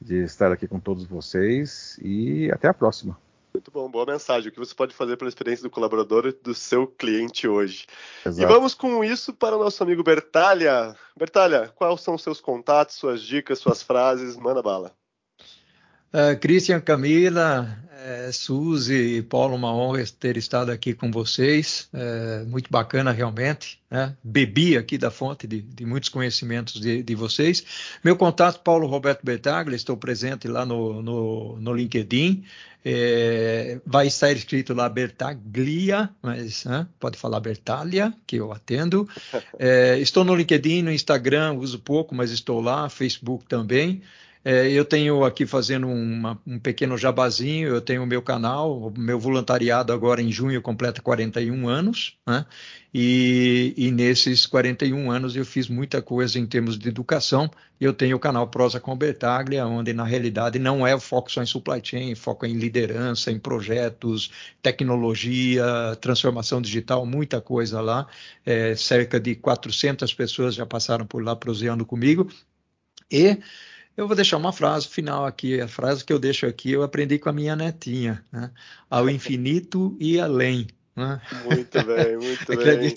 [0.00, 3.16] de estar aqui com todos vocês e até a próxima.
[3.54, 4.48] Muito bom, boa mensagem.
[4.48, 7.86] O que você pode fazer pela experiência do colaborador e do seu cliente hoje.
[8.24, 8.42] Exato.
[8.42, 10.96] E vamos com isso para o nosso amigo Bertalha.
[11.16, 14.36] Bertalha, quais são os seus contatos, suas dicas, suas frases?
[14.36, 14.92] Manda bala.
[16.12, 21.88] Uh, Christian, Camila, é, Suzy e Paulo, uma honra ter estado aqui com vocês.
[21.92, 23.80] É, muito bacana, realmente.
[23.90, 24.14] Né?
[24.22, 27.64] Bebi aqui da fonte de, de muitos conhecimentos de, de, vocês.
[28.02, 32.44] Meu contato, Paulo Roberto Bertaglia, estou presente lá no, no, no LinkedIn.
[32.84, 36.88] É, vai estar escrito lá Bertaglia, mas né?
[36.98, 39.08] pode falar Bertalia, que eu atendo.
[40.00, 44.02] Estou no LinkedIn, no Instagram, uso pouco, mas estou lá, Facebook também.
[44.44, 48.98] É, eu tenho aqui fazendo uma, um pequeno jabazinho, eu tenho o meu canal, o
[48.98, 52.44] meu voluntariado agora em junho completa 41 anos, né?
[52.92, 57.50] E, e, nesses 41 anos eu fiz muita coisa em termos de educação.
[57.80, 61.42] Eu tenho o canal Prosa com Bertaglia, onde na realidade não é o foco só
[61.42, 64.30] em supply chain, foco em liderança, em projetos,
[64.60, 65.64] tecnologia,
[66.00, 68.06] transformação digital, muita coisa lá.
[68.44, 72.28] É, cerca de 400 pessoas já passaram por lá proseando comigo.
[73.10, 73.38] E
[73.96, 77.18] eu vou deixar uma frase final aqui, a frase que eu deixo aqui eu aprendi
[77.18, 78.50] com a minha netinha, né?
[78.88, 80.66] ao infinito e além.
[80.94, 81.20] Né?
[81.44, 82.94] Muito bem, muito bem.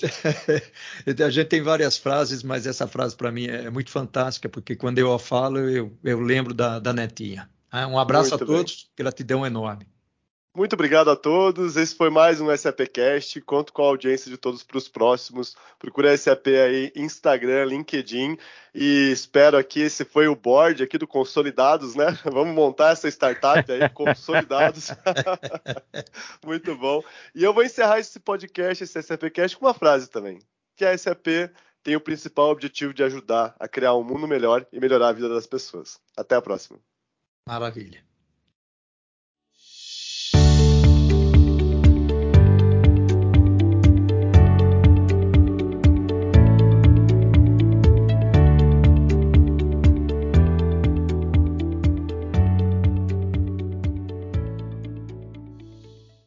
[1.26, 5.00] a gente tem várias frases, mas essa frase para mim é muito fantástica, porque quando
[5.00, 7.50] eu a falo, eu, eu lembro da, da netinha.
[7.72, 7.86] Né?
[7.86, 9.06] Um abraço muito a todos, bem.
[9.06, 9.88] gratidão enorme.
[10.56, 11.76] Muito obrigado a todos.
[11.76, 13.42] Esse foi mais um SAPcast.
[13.42, 15.54] Conto com a audiência de todos para os próximos.
[15.78, 18.38] Procura a SAP aí, Instagram, LinkedIn.
[18.74, 22.06] E espero aqui, esse foi o board aqui do Consolidados, né?
[22.24, 24.92] Vamos montar essa startup aí, Consolidados.
[26.42, 27.04] Muito bom.
[27.36, 30.40] E eu vou encerrar esse podcast, esse SAPcast, com uma frase também.
[30.78, 31.52] Que a SAP
[31.84, 35.28] tem o principal objetivo de ajudar a criar um mundo melhor e melhorar a vida
[35.28, 36.00] das pessoas.
[36.16, 36.80] Até a próxima.
[37.46, 38.15] Maravilha.